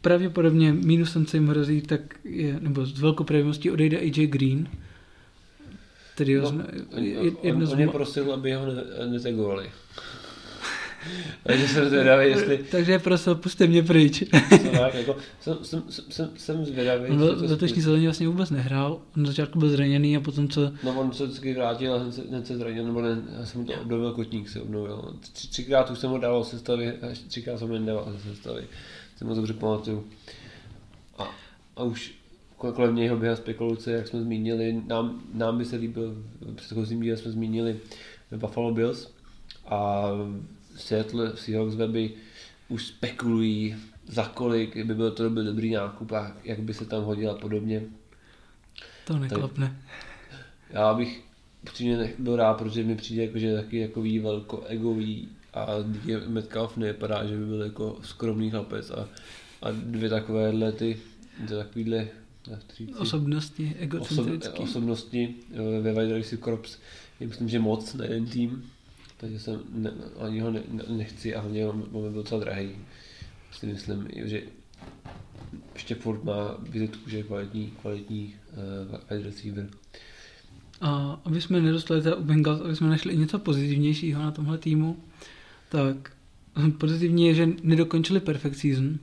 Pravděpodobně 0.00 0.72
minusem, 0.72 1.26
co 1.26 1.36
jim 1.36 1.48
hrozí, 1.48 1.80
tak 1.80 2.00
je, 2.24 2.60
nebo 2.60 2.86
s 2.86 3.00
velkou 3.00 3.24
pravděpodobností 3.24 3.70
odejde 3.70 3.98
AJ 3.98 4.26
Green. 4.26 4.68
Tedy 6.14 6.34
no, 6.34 6.48
on, 6.48 6.66
on, 7.42 7.68
on 7.72 7.80
je 7.80 7.88
prosil, 7.88 8.32
aby 8.32 8.52
ho 8.52 8.64
netegovali. 9.10 9.70
Takže 11.42 11.68
jsem 11.68 11.88
zvědavý, 11.88 12.26
jestli... 12.26 12.58
Takže 12.70 12.98
prosil, 12.98 13.34
puste 13.34 13.66
mě 13.66 13.82
pryč. 13.82 14.24
tak, 14.78 14.94
jako, 14.94 15.16
jsem, 15.40 15.56
jsem, 15.62 15.82
jsem, 15.88 16.30
jsem 16.36 16.64
zvědavý. 16.64 17.10
On 17.10 17.18
v 17.18 17.50
letošní 17.50 17.82
sezóně 17.82 18.06
vlastně 18.06 18.28
vůbec 18.28 18.50
nehrál. 18.50 19.00
On 19.16 19.22
na 19.22 19.26
začátku 19.26 19.58
byl 19.58 19.68
zraněný 19.68 20.16
a 20.16 20.20
potom 20.20 20.48
co... 20.48 20.72
No 20.82 21.00
on 21.00 21.12
se 21.12 21.24
vždycky 21.24 21.54
vrátil 21.54 21.94
a 21.94 21.98
hned 21.98 22.14
se, 22.14 22.22
hned 22.28 22.46
se 22.46 22.56
zranil, 22.56 22.84
nebo 22.84 23.00
ne, 23.00 23.22
já 23.38 23.46
jsem 23.46 23.64
to 23.64 23.72
obnovil, 23.72 24.12
kotník 24.12 24.48
se 24.48 24.60
obnovil. 24.60 25.14
Tři, 25.32 25.48
třikrát 25.48 25.90
už 25.90 25.98
jsem 25.98 26.10
ho 26.10 26.18
dával 26.18 26.44
sestavy 26.44 26.92
a 26.92 27.06
třikrát 27.28 27.58
jsem 27.58 27.68
ho 27.68 27.78
nedával 27.78 28.12
ze 28.12 28.34
sestavy. 28.34 28.64
Jsem 29.16 29.28
ho 29.28 29.34
dobře 29.34 29.52
pamatuju. 29.52 30.04
A, 31.18 31.30
a 31.76 31.82
už 31.82 32.14
kolem 32.72 32.96
něho 32.96 33.16
běhá 33.16 33.36
spekulace, 33.36 33.92
jak 33.92 34.08
jsme 34.08 34.20
zmínili. 34.20 34.82
Nám, 34.86 35.22
nám 35.34 35.58
by 35.58 35.64
se 35.64 35.76
líbil, 35.76 36.24
v 36.40 36.54
předchozím 36.54 37.00
díle 37.00 37.16
jsme 37.16 37.30
zmínili 37.30 37.80
Buffalo 38.36 38.74
Bills 38.74 39.14
a 39.66 40.04
Seattle 40.76 41.36
Seahawks 41.36 41.74
weby 41.74 42.10
už 42.68 42.86
spekulují, 42.86 43.76
za 44.06 44.24
kolik 44.24 44.84
by 44.84 44.94
byl 44.94 45.10
to 45.10 45.30
byl 45.30 45.44
dobrý 45.44 45.70
nákup 45.72 46.12
a 46.12 46.32
jak 46.44 46.60
by 46.60 46.74
se 46.74 46.84
tam 46.84 47.04
hodil 47.04 47.30
a 47.30 47.34
podobně. 47.34 47.82
To 49.06 49.18
neklapne. 49.18 49.76
Já 50.70 50.94
bych 50.94 51.22
upřímně 51.62 52.14
byl 52.18 52.36
rád, 52.36 52.54
protože 52.54 52.82
mi 52.82 52.96
přijde 52.96 53.24
jako, 53.24 53.38
že 53.38 53.56
taky 53.56 53.86
takový 53.86 54.18
velko 54.18 54.64
egový 54.66 55.28
a 55.54 55.66
Metcalf 56.28 56.76
nevypadá, 56.76 57.26
že 57.26 57.36
by 57.36 57.46
byl 57.46 57.62
jako 57.62 57.98
skromný 58.02 58.50
chlapec 58.50 58.90
a, 58.90 59.08
a 59.62 59.70
dvě 59.70 60.10
takovéhle 60.10 60.72
ty, 60.72 60.96
takovýhle 61.48 62.08
Osobnosti, 62.98 63.76
egocentrický. 63.78 64.48
Osob, 64.48 64.64
osobnosti 64.64 65.34
eh, 65.52 65.80
ve 65.80 65.92
Wide 65.92 66.14
Receiver 66.14 66.44
Corps 66.44 66.78
je 67.20 67.26
myslím, 67.26 67.48
že 67.48 67.58
moc 67.58 67.94
na 67.94 68.04
jeden 68.04 68.26
tým 68.26 68.64
takže 69.24 69.38
jsem 69.38 69.60
ne, 69.72 69.92
ani 70.20 70.40
ho 70.40 70.50
ne, 70.50 70.62
nechci 70.88 71.34
a 71.34 71.40
hlavně 71.40 71.66
on, 71.66 71.84
on 71.92 72.02
byl 72.02 72.12
docela 72.12 72.40
drahý. 72.40 72.70
Si 73.52 73.66
myslím, 73.66 74.08
že 74.14 74.42
ještě 75.74 75.94
furt 75.94 76.24
má 76.24 76.56
vizitku, 76.70 77.10
že 77.10 77.16
je 77.16 77.22
kvalitní, 77.22 77.72
kvalitní 77.80 78.34
uh, 78.90 78.98
wide 79.10 79.22
receiver. 79.22 79.70
A 80.80 81.20
aby 81.24 81.40
jsme 81.40 81.60
nedostali 81.60 82.02
teda 82.02 82.16
u 82.16 82.24
Bengals, 82.24 82.60
aby 82.60 82.76
jsme 82.76 82.88
našli 82.88 83.12
i 83.12 83.16
něco 83.16 83.38
pozitivnějšího 83.38 84.22
na 84.22 84.30
tomhle 84.30 84.58
týmu, 84.58 84.96
tak 85.68 86.12
pozitivní 86.78 87.26
je, 87.26 87.34
že 87.34 87.48
nedokončili 87.62 88.20
perfect 88.20 88.56
season. 88.56 88.98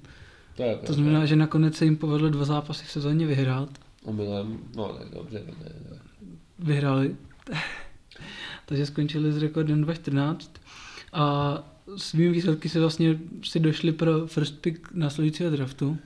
To, 0.55 0.63
je 0.63 0.75
to 0.75 0.93
znamená, 0.93 1.25
že 1.25 1.35
nakonec 1.35 1.75
se 1.75 1.85
jim 1.85 1.97
povedlo 1.97 2.29
dva 2.29 2.45
zápasy 2.45 2.85
v 2.85 2.91
sezóně 2.91 3.27
vyhrát. 3.27 3.69
Omylem, 4.03 4.59
no 4.75 4.93
tak 4.93 5.09
dobře, 5.09 5.43
ne, 5.47 5.69
ne. 5.91 5.99
Vyhráli 6.59 7.15
takže 8.65 8.85
skončili 8.85 9.31
s 9.31 9.37
rekordem 9.37 9.81
2014 9.81 10.51
a 11.13 11.57
svými 11.97 12.31
výsledky 12.31 12.69
se 12.69 12.79
vlastně 12.79 13.19
si 13.43 13.59
došli 13.59 13.91
pro 13.91 14.27
first 14.27 14.61
pick 14.61 14.91
následujícího 14.93 15.49
draftu. 15.49 15.97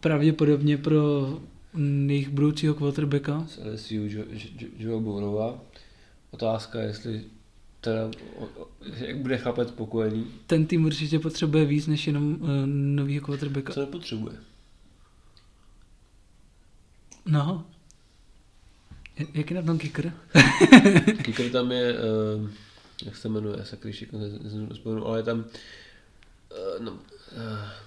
Pravděpodobně 0.00 0.78
pro 0.78 1.28
jejich 2.06 2.28
budoucího 2.28 2.74
quarterbacka. 2.74 3.44
Z 3.48 3.58
LSU 3.72 3.94
Joe 4.78 5.00
Burrowa. 5.00 5.58
Otázka, 6.30 6.80
jestli 6.80 7.24
teda, 7.86 8.10
jak 9.06 9.16
bude 9.16 9.38
chlapec 9.38 9.68
spokojený. 9.68 10.26
Ten 10.46 10.66
tým 10.66 10.84
určitě 10.84 11.18
potřebuje 11.18 11.64
víc 11.64 11.86
než 11.86 12.06
jenom 12.06 12.32
uh, 12.40 12.48
novýho 12.66 13.24
quarterbacka. 13.24 13.72
Co 13.72 13.80
nepotřebuje? 13.80 14.36
No, 17.26 17.66
jak 19.34 19.50
je 19.50 19.56
na 19.56 19.62
tom 19.62 19.78
kicker? 19.78 20.12
kicker 21.22 21.50
tam 21.50 21.72
je, 21.72 21.94
uh, 21.94 22.50
jak 23.04 23.16
se 23.16 23.28
jmenuje, 23.28 23.64
sakryšik, 23.64 24.12
nespomenu, 24.68 25.06
ale 25.06 25.18
je 25.18 25.22
tam, 25.22 25.38
uh, 25.38 26.84
no, 26.84 26.92
uh, 26.92 26.98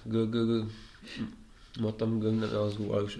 g, 0.04 0.26
g, 0.26 0.38
g, 0.46 0.68
má 1.80 1.92
tam 1.92 2.20
g 2.20 2.32
na 2.32 2.46
názvu, 2.46 2.94
ale 2.94 3.02
už, 3.02 3.18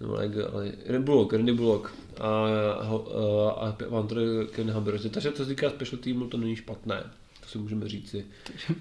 nebo 0.00 0.16
ne 0.16 0.44
ale 0.52 0.72
Randy 0.86 1.04
Bullock, 1.04 1.32
Randy 1.32 1.52
Bullock 1.52 1.94
a, 2.20 2.46
a, 2.74 3.50
a 3.50 3.72
Panther 3.72 4.46
Ken 4.50 4.70
Haber. 4.70 5.00
Takže 5.10 5.30
to 5.30 5.44
se 5.44 5.54
týká 5.54 5.70
special 5.70 5.98
týmu, 5.98 6.26
to 6.26 6.36
není 6.36 6.56
špatné, 6.56 7.02
to 7.40 7.48
si 7.48 7.58
můžeme 7.58 7.88
říci. 7.88 8.24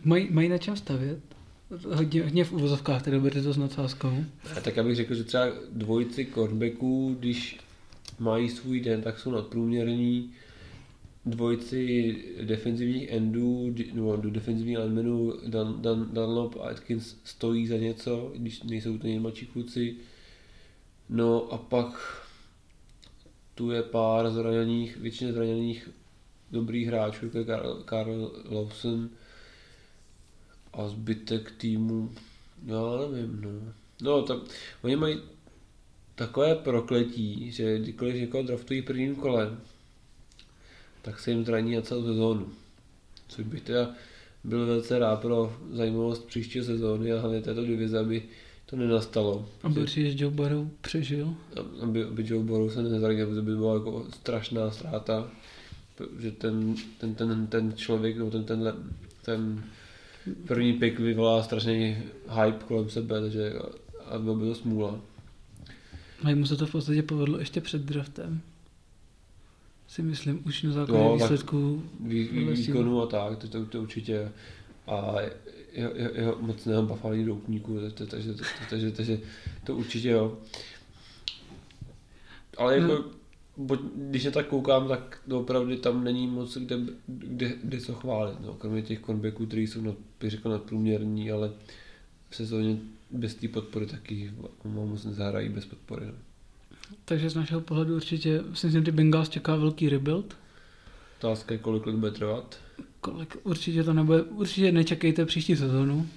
Mají 0.04 0.28
maj 0.32 0.50
na 0.50 0.58
čem 0.58 0.76
stavět? 0.76 1.20
Hodně, 1.94 2.24
hodně 2.24 2.46
v 2.46 2.54
uvozovkách, 2.54 3.02
tedy 3.02 3.20
budete 3.20 3.42
to 3.42 3.54
s 3.54 3.58
nadsázkou. 3.58 4.24
A 4.58 4.62
tak 4.62 4.78
abych 4.78 4.96
řekl, 4.96 5.16
že 5.16 5.24
třeba 5.24 5.46
dvojici 5.72 6.28
cornerbacků, 6.34 7.16
když 7.20 7.60
mají 8.20 8.50
svůj 8.50 8.80
den, 8.80 9.02
tak 9.02 9.20
jsou 9.20 9.32
nadprůměrní. 9.32 10.32
Dvojici 11.26 12.16
defenzivních 12.42 13.10
endů, 13.10 13.76
nebo 13.94 14.16
do 14.16 14.30
defenzivních 14.30 14.78
linemenů 14.78 15.34
Dan, 15.48 15.82
Dan, 15.82 16.10
Dunlop 16.14 16.56
a 16.56 16.70
Atkins 16.70 17.16
stojí 17.24 17.68
za 17.68 17.78
něco, 17.78 18.32
když 18.36 18.64
nejsou 18.64 18.98
to 18.98 19.08
nejmladší 19.08 19.46
kluci. 19.46 19.96
No 21.14 21.54
a 21.54 21.58
pak 21.58 22.22
tu 23.56 23.72
je 23.72 23.84
pár 23.84 24.32
zraněných, 24.32 24.98
většině 24.98 25.34
zraněných 25.34 25.90
dobrých 26.52 26.88
hráčů, 26.88 27.26
jako 27.26 27.38
je 27.38 27.44
Karl, 27.44 27.82
Karl 27.86 28.44
Lawson 28.52 29.10
a 30.74 30.88
zbytek 30.88 31.52
týmu, 31.52 32.12
já 32.66 32.82
nevím, 33.12 33.42
no. 33.42 33.74
No, 34.02 34.22
tak 34.22 34.38
oni 34.82 34.96
mají 34.96 35.22
takové 36.16 36.56
prokletí, 36.56 37.52
že 37.52 37.80
kdykoliv 37.80 38.16
někoho 38.16 38.44
draftují 38.44 38.82
prvním 38.82 39.16
kolem, 39.16 39.62
tak 41.02 41.20
se 41.20 41.32
jim 41.32 41.46
zraní 41.46 41.76
na 41.76 41.82
celou 41.82 42.06
sezónu. 42.06 42.52
Což 43.28 43.46
bych 43.46 43.62
teda 43.62 43.96
byl 44.44 44.66
velice 44.66 45.00
rád 45.00 45.22
pro 45.22 45.58
zajímavost 45.72 46.26
příští 46.26 46.64
sezóny 46.64 47.12
a 47.12 47.20
hlavně 47.20 47.42
této 47.42 47.66
divize, 47.66 48.00
aby 48.00 48.24
to 48.74 48.80
nenastalo. 48.80 49.46
Aby 49.64 49.82
určitě 49.82 50.24
Joe 50.24 50.36
Burrow 50.36 50.68
přežil. 50.82 51.34
Aby, 51.82 52.04
aby 52.04 52.24
Joe 52.28 52.44
Burrow 52.44 52.70
se 52.70 52.84
nezranil, 52.84 53.28
protože 53.28 53.42
by 53.42 53.56
byla 53.56 53.74
jako 53.74 54.06
strašná 54.14 54.72
ztráta. 54.72 55.28
Že 56.20 56.32
ten, 56.32 56.76
ten, 56.98 57.16
ten, 57.16 57.48
ten 57.48 57.74
člověk, 57.76 58.18
nebo 58.18 58.32
ten, 58.32 58.44
tenhle, 58.44 58.74
ten 59.26 59.64
první 60.48 60.74
pick 60.74 61.00
vyvolá 61.00 61.44
strašný 61.44 61.98
hype 62.44 62.66
kolem 62.68 62.90
sebe, 62.90 63.22
takže 63.22 63.54
a 64.06 64.20
bylo 64.20 64.36
by 64.36 64.46
to 64.46 64.56
smůla. 64.56 65.00
A 66.24 66.30
jemu 66.30 66.46
se 66.46 66.56
to 66.56 66.66
v 66.66 66.72
podstatě 66.72 67.04
povedlo 67.04 67.40
ještě 67.40 67.62
před 67.62 67.82
draftem. 67.82 68.42
Si 69.88 70.02
myslím, 70.02 70.42
už 70.46 70.64
na 70.64 70.72
základě 70.72 71.04
no, 71.04 71.16
výsledků. 71.16 71.84
Vý, 72.00 72.28
výkonu 72.28 73.02
a 73.02 73.08
tak, 73.08 73.38
to, 73.38 73.48
to, 73.48 73.66
to 73.66 73.82
určitě. 73.82 74.32
A 74.88 75.16
jeho, 75.74 75.92
jeho, 75.96 76.12
jeho 76.16 76.38
mocného 76.42 76.84
bafalí 76.84 77.26
doutníku, 77.26 77.80
takže, 77.80 78.06
takže, 78.06 78.34
takže, 78.70 78.92
takže 78.92 79.20
to 79.64 79.76
určitě 79.76 80.10
jo. 80.10 80.38
Ale 82.58 82.78
jako, 82.78 82.94
no. 82.94 83.04
bo, 83.58 83.78
když 83.96 84.24
se 84.24 84.32
tak 84.32 84.48
koukám, 84.48 84.88
tak 84.88 85.20
opravdu 85.32 85.78
tam 85.78 86.04
není 86.04 86.28
moc 86.28 86.58
kde, 86.58 86.78
kde, 87.08 87.54
kde 87.64 87.82
co 87.82 87.94
chválit. 87.94 88.42
No. 88.42 88.54
Kromě 88.54 88.82
těch 88.82 89.00
konbeků, 89.00 89.46
který 89.46 89.68
jsou, 89.68 89.82
nad, 89.82 89.96
bych 90.20 90.32
řekl, 90.32 90.50
nadprůměrní, 90.50 91.32
ale 91.32 91.52
v 92.30 92.36
sezóně 92.36 92.78
bez 93.12 93.36
té 93.36 93.48
podpory 93.48 93.86
taky 93.86 94.32
moc 94.64 95.04
nezahrají 95.04 95.50
bez 95.50 95.66
podpory. 95.66 96.06
No. 96.06 96.14
Takže 97.06 97.30
z 97.30 97.36
našeho 97.36 97.62
pohledu 97.62 97.96
určitě, 97.96 98.42
myslím, 98.50 98.72
že 98.72 98.82
ty 98.82 98.92
Bengals 98.92 99.30
čeká 99.30 99.56
velký 99.56 99.90
rebuild. 99.90 100.38
Otázka 101.20 101.54
je, 101.54 101.58
kolik 101.58 101.86
let 101.86 101.96
bude 101.96 102.12
trvat. 102.12 102.60
Kolik, 103.02 103.38
určitě 103.44 103.84
to 103.84 103.94
nebude, 103.94 104.22
určitě 104.22 104.72
nečekejte 104.72 105.26
příští 105.26 105.56
sezónu. 105.56 106.08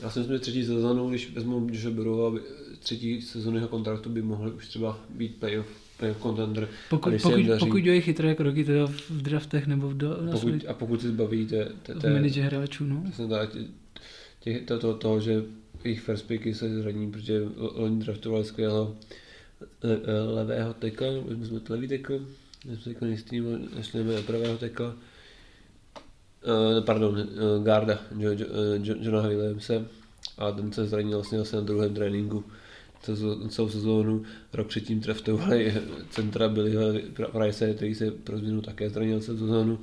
Já 0.00 0.10
si 0.10 0.18
myslím, 0.18 0.36
že 0.36 0.40
třetí 0.40 0.64
sezónu, 0.64 1.08
když 1.08 1.32
vezmu, 1.32 1.68
že 1.72 1.90
berou, 1.90 2.22
aby 2.26 2.40
třetí 2.78 3.22
sezóny 3.22 3.56
jeho 3.56 3.68
kontraktu 3.68 4.10
by 4.10 4.22
mohly 4.22 4.52
už 4.52 4.68
třeba 4.68 5.00
být 5.10 5.36
playoff 5.36 5.68
jako 6.02 6.18
contender. 6.28 6.68
Pokud, 6.90 7.12
pokud, 7.22 7.36
daří- 7.40 7.58
pokud 7.58 7.76
dělají 7.78 8.00
chytré 8.00 8.34
kroky 8.34 8.64
teda 8.64 8.86
v 8.86 9.22
draftech 9.22 9.66
nebo 9.66 9.88
v, 9.88 9.96
do, 9.96 10.22
na 10.22 10.32
Pokud, 10.32 10.52
a 10.68 10.74
pokud 10.74 11.00
se 11.00 11.08
zbaví 11.08 11.46
té, 11.46 11.72
té, 11.82 11.94
v 11.94 11.98
té, 11.98 12.10
manage 12.10 12.42
hráčů, 12.42 12.84
no. 12.84 13.04
Těch, 14.40 14.62
to, 14.62 14.78
to, 14.78 14.94
to, 14.94 15.20
že 15.20 15.42
jejich 15.84 16.00
first 16.00 16.26
picky 16.26 16.54
se 16.54 16.82
zraní, 16.82 17.10
protože 17.10 17.42
oni 17.56 17.98
draftovali 18.00 18.44
skvělého 18.44 18.96
le, 19.82 19.94
le- 19.94 20.34
levého 20.34 20.74
tekla, 20.74 21.06
my 21.36 21.46
jsme 21.46 21.60
to 21.60 21.72
levý 21.72 21.88
tekl, 21.88 22.26
my 22.64 22.76
jsme 22.76 22.92
tekl 22.94 23.06
jistý, 23.06 23.40
máme 23.40 24.22
pravého 24.26 24.58
tekla, 24.58 24.96
uh, 26.48 26.84
pardon, 26.84 27.14
uh, 27.14 27.64
Garda, 27.64 27.98
jo, 28.18 28.30
jo, 28.30 28.46
jo, 28.82 28.94
Johna 29.00 29.28
Williamse, 29.28 29.84
a 30.38 30.52
ten 30.52 30.72
se 30.72 30.86
zranil 30.86 31.18
vlastně 31.18 31.38
asi 31.38 31.56
na 31.56 31.62
druhém 31.62 31.94
tréninku 31.94 32.44
celou- 33.02 33.68
sezónu. 33.68 34.22
Rok 34.52 34.66
předtím 34.66 35.00
draftovali 35.00 35.74
centra 36.10 36.48
byli 36.48 37.02
Price, 37.32 37.74
který 37.74 37.94
se 37.94 38.10
pro 38.10 38.38
změnu 38.38 38.60
také 38.60 38.90
zranil 38.90 39.20
celou 39.20 39.38
sezónu. 39.38 39.80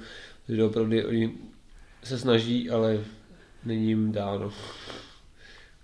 Takže 0.48 0.64
opravdu 0.64 0.98
oni 1.08 1.38
se 2.04 2.20
snaží, 2.20 2.70
ale 2.70 3.00
není 3.66 3.88
jim 3.88 4.12
dáno. 4.12 4.52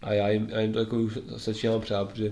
A 0.01 0.13
já 0.13 0.29
jim, 0.29 0.49
já 0.49 0.59
jim 0.59 0.73
to 0.73 0.79
jako 0.79 0.99
už 0.99 1.19
začínám 1.35 1.81
přát, 1.81 2.09
protože 2.09 2.29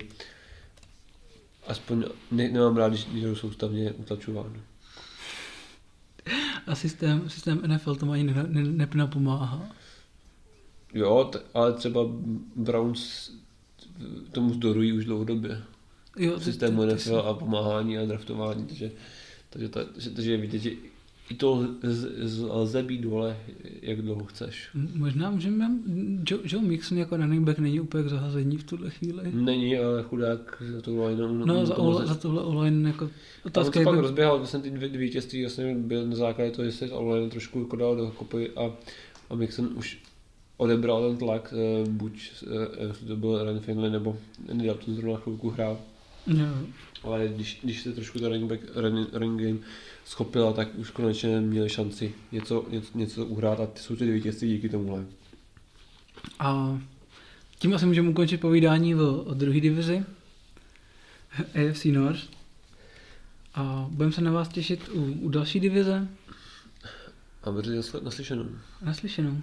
aspoň 1.67 2.05
ne, 2.31 2.49
nemám 2.49 2.77
rád, 2.77 2.93
když 2.93 3.23
jsou 3.23 3.35
soustavně 3.35 3.91
utlačováno. 3.91 4.55
A 6.67 6.75
systém, 6.75 7.29
systém 7.29 7.61
NFL 7.67 7.95
tomu 7.95 8.11
ani 8.11 8.23
ne, 8.23 8.33
ne, 8.47 8.63
ne, 8.63 8.89
nepomáhá. 8.93 9.75
Jo, 10.93 11.23
t- 11.23 11.39
ale 11.53 11.73
třeba 11.73 12.01
Browns 12.55 13.31
tomu 14.31 14.53
zdorují 14.53 14.93
už 14.93 15.05
dlouhodobě. 15.05 15.63
Jo, 16.17 16.39
ty- 16.39 16.43
systému 16.43 16.81
ty- 16.81 16.87
ty 16.87 16.93
NFL 16.93 17.19
a 17.19 17.33
pomáhání 17.33 17.97
a 17.97 18.05
draftování, 18.05 18.65
takže, 18.67 18.91
takže, 19.49 19.69
ta, 19.69 19.85
takže, 19.85 20.09
takže 20.09 20.37
vidět, 20.37 20.59
že 20.59 20.71
to 21.37 21.67
lze 22.49 22.83
být 22.83 23.01
dole, 23.01 23.37
jak 23.81 24.01
dlouho 24.01 24.25
chceš. 24.25 24.69
Možná 24.95 25.31
můžeme, 25.31 25.71
Joe, 26.29 26.41
Joe 26.45 26.63
Mixon 26.63 26.97
jako 26.97 27.17
running 27.17 27.45
back 27.45 27.59
není 27.59 27.79
úplně 27.79 28.03
k 28.03 28.09
zahazení 28.09 28.57
v 28.57 28.63
tuhle 28.63 28.89
chvíli. 28.89 29.31
Není, 29.33 29.77
ale 29.77 30.03
chudák 30.03 30.63
za 30.75 30.81
to 30.81 31.07
line. 31.07 31.45
No, 31.45 31.65
za, 31.65 31.77
o, 31.77 32.07
za 32.07 32.15
tohle 32.15 32.41
online 32.41 32.89
jako 32.89 33.09
Otázka 33.45 33.79
on 33.79 33.83
se 33.83 33.85
pak 33.85 33.95
je, 33.95 34.01
rozběhal, 34.01 34.37
vlastně 34.37 34.59
ty 34.59 34.69
dvě, 34.69 34.89
dvě 34.89 35.01
vítězství 35.01 35.41
vlastně 35.41 35.75
byl 35.75 36.07
na 36.07 36.15
základě 36.15 36.51
toho, 36.51 36.65
že 36.65 36.71
se 36.71 36.91
online 36.91 37.29
trošku 37.29 37.59
jako 37.59 37.75
dal 37.75 37.95
do 37.95 38.11
kopy 38.11 38.51
a, 38.55 38.71
a 39.29 39.35
Mixon 39.35 39.69
už 39.75 39.97
odebral 40.57 41.09
ten 41.09 41.17
tlak, 41.17 41.53
eh, 41.57 41.89
buď 41.89 42.31
eh, 42.43 42.87
jestli 42.87 43.07
to 43.07 43.15
byl 43.15 43.43
Ryan 43.43 43.59
Finley 43.59 43.91
nebo 43.91 44.17
Andy 44.51 44.67
Dalton 44.67 44.95
zrovna 44.95 45.19
chvilku 45.19 45.49
hrál, 45.49 45.79
jo, 46.27 46.45
ale 47.03 47.27
když, 47.27 47.59
když 47.63 47.81
se 47.81 47.93
trošku 47.93 48.19
ta 48.19 48.27
running, 48.27 48.49
back, 48.49 48.61
running, 48.75 49.13
running 49.13 49.41
game 49.41 49.59
schopila, 50.05 50.53
tak 50.53 50.67
už 50.75 50.91
konečně 50.91 51.41
měli 51.41 51.69
šanci 51.69 52.13
něco, 52.31 52.65
něco, 52.69 52.97
něco 52.97 53.25
uhrát 53.25 53.59
a 53.59 53.65
ty 53.65 53.79
jsou 53.79 53.95
ty 53.95 54.11
vítězství 54.11 54.49
díky 54.49 54.69
tomuhle. 54.69 55.05
A 56.39 56.79
tím 57.59 57.73
asi 57.73 57.85
můžeme 57.85 58.09
ukončit 58.09 58.41
povídání 58.41 58.95
o, 58.95 59.23
o 59.23 59.33
druhé 59.33 59.59
divizi 59.59 60.03
AFC 61.69 61.85
North. 61.85 62.39
A 63.55 63.87
budeme 63.89 64.13
se 64.13 64.21
na 64.21 64.31
vás 64.31 64.47
těšit 64.47 64.89
u, 64.89 65.03
u 65.03 65.29
další 65.29 65.59
divize. 65.59 66.07
A 67.43 67.51
brzy 67.51 67.81
naslyšenou. 68.03 68.45
Naslyšenou. 68.81 69.37